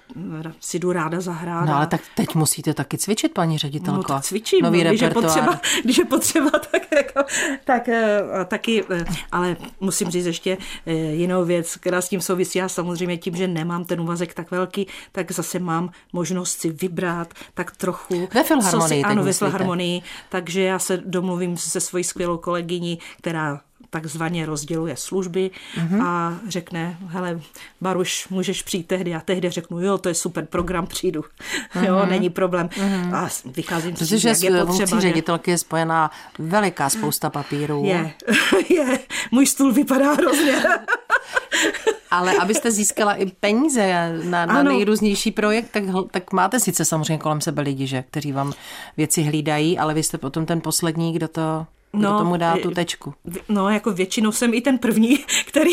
si 0.61 0.79
jdu 0.79 0.93
ráda 0.93 1.21
zahrát. 1.21 1.67
No 1.67 1.77
ale 1.77 1.87
tak 1.87 2.01
teď 2.14 2.35
musíte 2.35 2.75
taky 2.75 2.99
cvičit, 2.99 3.33
paní 3.33 3.59
ředitelko. 3.59 3.97
No 3.97 4.03
tak 4.03 4.23
cvičím, 4.23 4.62
Nový 4.62 4.85
no, 4.85 4.90
když, 4.90 5.01
je 5.01 5.11
potřeba, 5.11 5.61
když 5.85 5.99
je 5.99 6.05
potřeba, 6.05 6.51
tak, 6.51 6.83
jako, 6.95 7.23
tak 7.64 7.88
eh, 7.88 8.23
taky, 8.45 8.85
eh, 8.90 9.05
ale 9.33 9.57
musím 9.81 10.11
říct 10.11 10.27
ještě 10.27 10.59
eh, 10.87 10.93
jinou 10.95 11.45
věc, 11.45 11.77
která 11.77 12.01
s 12.01 12.09
tím 12.09 12.21
souvisí. 12.21 12.59
Já 12.59 12.69
samozřejmě 12.69 13.17
tím, 13.17 13.37
že 13.37 13.49
nemám 13.49 13.85
ten 13.85 14.01
úvazek 14.01 14.35
tak 14.35 14.51
velký, 14.51 14.87
tak 15.12 15.33
zase 15.33 15.59
mám 15.59 15.90
možnost 16.12 16.61
si 16.61 16.71
vybrat 16.71 17.35
tak 17.55 17.77
trochu. 17.77 18.29
Ve 18.35 18.45
filharmonii. 18.45 19.03
Si, 19.03 19.05
ano, 19.05 19.25
ve 19.25 19.33
filharmonii, 19.33 20.03
takže 20.29 20.62
já 20.62 20.79
se 20.79 20.97
domluvím 20.97 21.57
se 21.57 21.81
svojí 21.81 22.05
skvělou 22.05 22.38
kolegyní, 22.38 22.99
která 23.19 23.61
takzvaně 23.94 24.46
rozděluje 24.46 24.96
služby 24.96 25.50
mm-hmm. 25.50 26.07
a 26.07 26.38
řekne, 26.48 26.98
hele, 27.07 27.40
Baruš, 27.80 28.28
můžeš 28.28 28.62
přijít 28.62 28.87
tehdy 28.87 29.14
a 29.14 29.20
tehdy 29.20 29.50
řeknu, 29.50 29.80
jo, 29.80 29.98
to 29.98 30.09
je 30.09 30.14
super 30.14 30.46
program, 30.46 30.87
přijdu. 30.87 31.20
Mm-hmm. 31.20 31.85
Jo, 31.85 32.07
není 32.07 32.30
problém. 32.30 32.68
Mm-hmm. 32.68 33.14
A 33.14 33.28
vycházím 33.44 33.96
si, 33.96 34.28
jak 34.28 34.42
je 34.42 34.64
potřeba. 34.64 35.00
ředitelky 35.00 35.50
je 35.50 35.59
spojená 35.59 36.11
veliká 36.38 36.88
spousta 36.88 37.30
papírů. 37.30 37.83
Je, 37.85 38.12
je. 38.68 38.98
Můj 39.30 39.46
stůl 39.46 39.72
vypadá 39.72 40.12
hrozně. 40.12 40.62
Ale 42.11 42.37
abyste 42.37 42.70
získala 42.70 43.14
i 43.14 43.26
peníze 43.26 44.12
na, 44.24 44.46
na 44.46 44.62
nejrůznější 44.62 45.30
projekt, 45.30 45.70
tak, 45.70 45.85
tak 46.11 46.33
máte 46.33 46.61
sice 46.61 46.85
samozřejmě 46.85 47.18
kolem 47.18 47.40
sebe 47.40 47.62
lidi, 47.62 47.87
že, 47.87 48.04
kteří 48.11 48.33
vám 48.33 48.52
věci 48.96 49.22
hlídají, 49.22 49.78
ale 49.78 49.94
vy 49.94 50.02
jste 50.02 50.18
potom 50.18 50.46
ten 50.46 50.61
poslední, 50.61 51.12
kdo 51.12 51.28
to 51.28 51.66
kdo 51.94 52.11
no, 52.11 52.18
tomu 52.18 52.37
dá 52.37 52.57
tu 52.57 52.70
tečku. 52.70 53.14
No, 53.48 53.68
jako 53.68 53.90
většinou 53.90 54.33
jsem 54.33 54.54
i 54.54 54.61
ten 54.61 54.78
první, 54.78 55.18
který, 55.46 55.70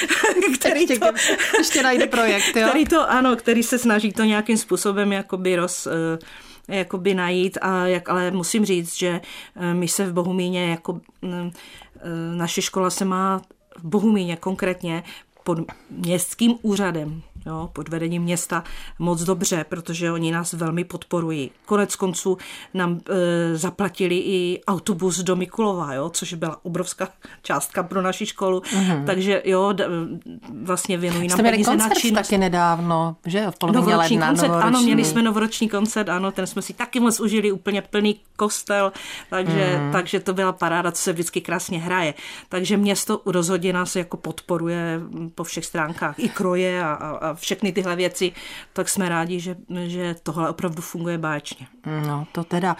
který 0.54 0.80
ještě, 0.80 0.98
to, 0.98 1.06
ještě 1.58 1.82
najde 1.82 2.06
projekt, 2.06 2.56
jo? 2.56 2.68
Který 2.68 2.84
to, 2.84 3.10
ano, 3.10 3.36
který 3.36 3.62
se 3.62 3.78
snaží 3.78 4.12
to 4.12 4.24
nějakým 4.24 4.56
způsobem 4.56 5.12
jakoby 5.12 5.56
roz, 5.56 5.86
eh, 5.86 6.18
jakoby 6.76 7.14
najít, 7.14 7.58
a 7.62 7.86
jak, 7.86 8.08
ale 8.08 8.30
musím 8.30 8.64
říct, 8.64 8.94
že 8.94 9.20
my 9.72 9.88
se 9.88 10.06
v 10.06 10.12
Bohumíně 10.12 10.70
jako 10.70 11.00
naše 12.36 12.62
škola 12.62 12.90
se 12.90 13.04
má 13.04 13.42
v 13.78 13.84
Bohumíně 13.84 14.36
konkrétně 14.36 15.02
pod 15.44 15.58
městským 15.90 16.54
úřadem 16.62 17.22
jo, 17.46 17.70
pod 17.72 17.88
vedením 17.88 18.22
města 18.22 18.64
moc 18.98 19.22
dobře, 19.22 19.64
protože 19.68 20.12
oni 20.12 20.32
nás 20.32 20.52
velmi 20.52 20.84
podporují. 20.84 21.50
Konec 21.66 21.96
konců 21.96 22.38
nám 22.74 23.00
e, 23.10 23.56
zaplatili 23.56 24.18
i 24.18 24.60
autobus 24.66 25.18
do 25.18 25.36
Mikulova, 25.36 25.94
jo, 25.94 26.10
což 26.10 26.34
byla 26.34 26.64
obrovská 26.64 27.08
částka 27.42 27.82
pro 27.82 28.02
naši 28.02 28.26
školu, 28.26 28.58
mm-hmm. 28.58 29.04
takže 29.04 29.42
jo, 29.44 29.72
d, 29.72 29.88
vlastně 30.62 30.98
věnují 30.98 31.28
nám 31.28 31.38
peníze 31.38 31.76
na 31.76 31.88
činnost. 31.88 32.28
taky 32.28 32.38
nedávno, 32.38 33.16
že 33.26 33.46
v 33.50 33.58
polovině 33.58 33.96
ledna, 33.96 34.28
koncert, 34.28 34.50
Ano, 34.50 34.82
měli 34.82 35.04
jsme 35.04 35.22
novoroční 35.22 35.68
koncert, 35.68 36.08
ano, 36.08 36.32
ten 36.32 36.46
jsme 36.46 36.62
si 36.62 36.72
taky 36.72 37.00
moc 37.00 37.20
užili, 37.20 37.52
úplně 37.52 37.82
plný 37.82 38.20
kostel, 38.36 38.92
takže, 39.30 39.80
mm. 39.82 39.92
takže 39.92 40.20
to 40.20 40.34
byla 40.34 40.52
paráda, 40.52 40.92
co 40.92 41.02
se 41.02 41.12
vždycky 41.12 41.40
krásně 41.40 41.78
hraje. 41.78 42.14
Takže 42.48 42.76
město 42.76 43.20
rozhodně 43.26 43.72
nás 43.72 43.96
jako 43.96 44.16
podporuje 44.16 45.00
po 45.34 45.44
všech 45.44 45.64
stránkách, 45.64 46.18
i 46.18 46.28
kroje 46.28 46.82
a, 46.82 46.92
a, 46.92 47.08
a 47.10 47.34
všechny 47.34 47.72
tyhle 47.72 47.96
věci, 47.96 48.32
tak 48.72 48.88
jsme 48.88 49.08
rádi, 49.08 49.40
že, 49.40 49.56
že 49.86 50.16
tohle 50.22 50.50
opravdu 50.50 50.82
funguje 50.82 51.18
báječně. 51.18 51.66
No, 52.06 52.26
to 52.32 52.44
teda, 52.44 52.76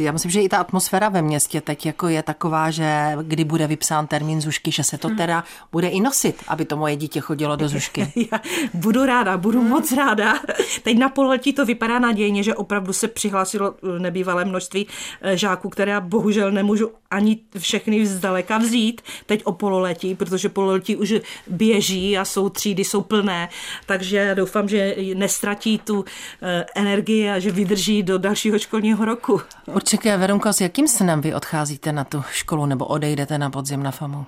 já 0.00 0.12
myslím, 0.12 0.30
že 0.30 0.40
i 0.40 0.48
ta 0.48 0.58
atmosféra 0.58 1.08
ve 1.08 1.22
městě 1.22 1.60
teď 1.60 1.86
jako 1.86 2.08
je 2.08 2.22
taková, 2.22 2.70
že 2.70 3.16
kdy 3.22 3.44
bude 3.44 3.66
vypsán 3.66 4.06
termín 4.06 4.40
Zušky, 4.40 4.72
že 4.72 4.84
se 4.84 4.98
to 4.98 5.08
hmm. 5.08 5.16
teda 5.16 5.44
bude 5.72 5.88
i 5.88 6.00
nosit, 6.00 6.42
aby 6.48 6.64
to 6.64 6.76
moje 6.76 6.96
dítě 6.96 7.20
chodilo 7.20 7.56
do 7.56 7.68
Zušky. 7.68 8.12
já 8.32 8.40
budu 8.74 9.04
ráda, 9.04 9.36
budu 9.36 9.60
hmm. 9.60 9.70
moc 9.70 9.92
ráda. 9.92 10.34
Teď 10.82 10.98
na 10.98 11.08
pololetí 11.08 11.52
to 11.52 11.66
vypadá 11.66 11.98
nadějně, 11.98 12.42
že 12.42 12.54
opravdu 12.54 12.92
se 12.92 13.08
přihlásilo 13.08 13.74
eh, 13.74 13.98
nebývalé 13.98 14.44
množství 14.44 14.86
eh, 15.22 15.36
žáků, 15.36 15.68
které 15.68 15.92
já 15.92 16.00
bohužel 16.00 16.52
nemůžu 16.52 16.90
ani 17.10 17.38
všechny 17.58 18.06
zdaleka 18.06 18.58
vzít 18.58 19.02
teď 19.26 19.44
o 19.44 19.52
pololetí, 19.52 20.14
protože 20.14 20.48
pololetí 20.48 20.96
už 20.96 21.14
běží 21.46 21.93
a 22.18 22.24
jsou 22.24 22.48
třídy, 22.48 22.84
jsou 22.84 23.02
plné, 23.02 23.48
takže 23.86 24.34
doufám, 24.34 24.68
že 24.68 24.96
nestratí 25.14 25.78
tu 25.78 26.04
eh, 26.42 26.64
energii 26.74 27.30
a 27.30 27.38
že 27.38 27.50
vydrží 27.50 28.02
do 28.02 28.18
dalšího 28.18 28.58
školního 28.58 29.04
roku. 29.04 29.40
Určitě, 29.66 30.16
Veronko, 30.16 30.52
s 30.52 30.60
jakým 30.60 30.88
snem 30.88 31.20
vy 31.20 31.34
odcházíte 31.34 31.92
na 31.92 32.04
tu 32.04 32.22
školu 32.32 32.66
nebo 32.66 32.86
odejdete 32.86 33.38
na 33.38 33.50
podzim 33.50 33.82
na 33.82 33.90
FAMu? 33.90 34.26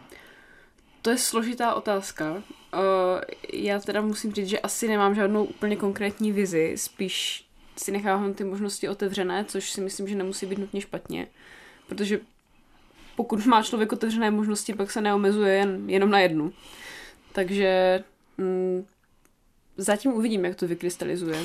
To 1.03 1.11
je 1.11 1.19
složitá 1.19 1.75
otázka. 1.75 2.43
Eh, 2.75 2.79
já 3.53 3.81
teda 3.81 4.01
musím 4.01 4.33
říct, 4.33 4.49
že 4.49 4.61
asi 4.61 4.89
nemám 4.89 5.15
žádnou 5.15 5.45
úplně 5.45 5.77
konkrétní 5.77 6.33
vizi, 6.33 6.75
spíš 6.77 7.47
si 7.77 7.93
nechávám 7.93 8.35
ty 8.35 8.45
možnosti 8.45 8.89
otevřené, 8.89 9.45
což 9.45 9.71
si 9.71 9.81
myslím, 9.81 10.09
že 10.09 10.15
nemusí 10.15 10.47
být 10.47 10.59
nutně 10.59 10.81
špatně, 10.81 11.27
protože 11.89 12.21
pokud 13.17 13.47
má 13.47 13.63
člověk 13.63 13.93
otevřené 13.93 14.31
možnosti, 14.31 14.75
pak 14.75 14.91
se 14.91 15.01
neomezuje 15.01 15.55
jen, 15.55 15.91
jenom 15.91 16.11
na 16.11 16.19
jednu. 16.19 16.53
Takže 17.37 18.05
mm, 18.39 18.87
zatím 19.77 20.13
uvidím, 20.13 20.45
jak 20.45 20.57
to 20.57 20.67
vykrystalizuje. 20.67 21.39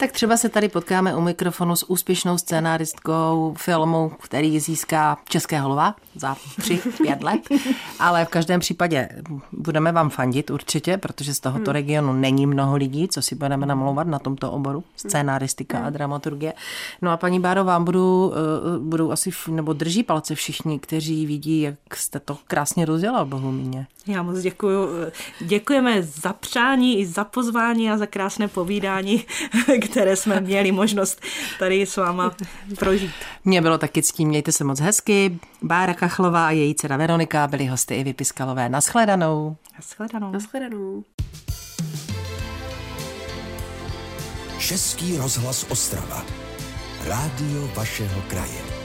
Tak 0.00 0.12
třeba 0.12 0.36
se 0.36 0.48
tady 0.48 0.68
potkáme 0.68 1.16
u 1.16 1.20
mikrofonu 1.20 1.76
s 1.76 1.90
úspěšnou 1.90 2.38
scénáristkou 2.38 3.54
filmu, 3.58 4.12
který 4.22 4.60
získá 4.60 5.18
Českého 5.28 5.68
lva 5.68 5.94
za 6.14 6.36
tři, 6.60 6.80
pět 7.02 7.22
let. 7.22 7.40
Ale 7.98 8.24
v 8.24 8.28
každém 8.28 8.60
případě 8.60 9.08
budeme 9.52 9.92
vám 9.92 10.10
fandit 10.10 10.50
určitě, 10.50 10.96
protože 10.96 11.34
z 11.34 11.40
tohoto 11.40 11.64
hmm. 11.64 11.72
regionu 11.72 12.12
není 12.12 12.46
mnoho 12.46 12.76
lidí, 12.76 13.08
co 13.08 13.22
si 13.22 13.34
budeme 13.34 13.66
namlouvat 13.66 14.06
na 14.06 14.18
tomto 14.18 14.52
oboru, 14.52 14.84
scénáristika 14.96 15.78
a 15.78 15.82
hmm. 15.82 15.92
dramaturgie. 15.92 16.52
No 17.02 17.10
a 17.10 17.16
paní 17.16 17.40
Báro, 17.40 17.64
vám 17.64 17.84
budu, 17.84 18.32
eh, 18.34 18.78
budou 18.78 19.10
asi, 19.10 19.30
nebo 19.48 19.72
drží 19.72 20.02
palce 20.02 20.34
všichni, 20.34 20.78
kteří 20.78 21.26
vidí, 21.26 21.60
jak 21.60 21.96
jste 21.96 22.20
to 22.20 22.38
krásně 22.46 22.84
rozdělal 22.84 23.26
Bohumíně. 23.26 23.86
Já 24.06 24.22
moc 24.22 24.38
děkuji. 24.40 24.88
Děkujeme 25.40 26.02
za 26.02 26.32
přání 26.32 26.98
i 26.98 27.06
za 27.06 27.24
pozvání 27.24 27.90
a 27.90 27.98
za 27.98 28.06
krásné 28.06 28.48
povídání, 28.48 29.24
které 29.90 30.16
jsme 30.16 30.40
měli 30.40 30.72
možnost 30.72 31.20
tady 31.58 31.86
s 31.86 31.96
váma 31.96 32.34
prožít. 32.78 33.10
Mně 33.44 33.62
bylo 33.62 33.78
taky 33.78 34.02
ctí, 34.02 34.26
mějte 34.26 34.52
se 34.52 34.64
moc 34.64 34.80
hezky. 34.80 35.38
Bára 35.62 35.94
Kachlová 35.94 36.46
a 36.46 36.50
její 36.50 36.74
dcera 36.74 36.96
Veronika 36.96 37.46
byly 37.46 37.66
hosty 37.66 37.94
i 37.94 38.04
vypiskalové. 38.04 38.68
Naschledanou. 38.68 39.56
Naschledanou. 39.76 40.32
Naschledanou. 40.32 41.04
Český 44.58 45.16
rozhlas 45.16 45.66
Ostrava. 45.68 46.24
Rádio 47.04 47.70
vašeho 47.74 48.22
kraje. 48.28 48.77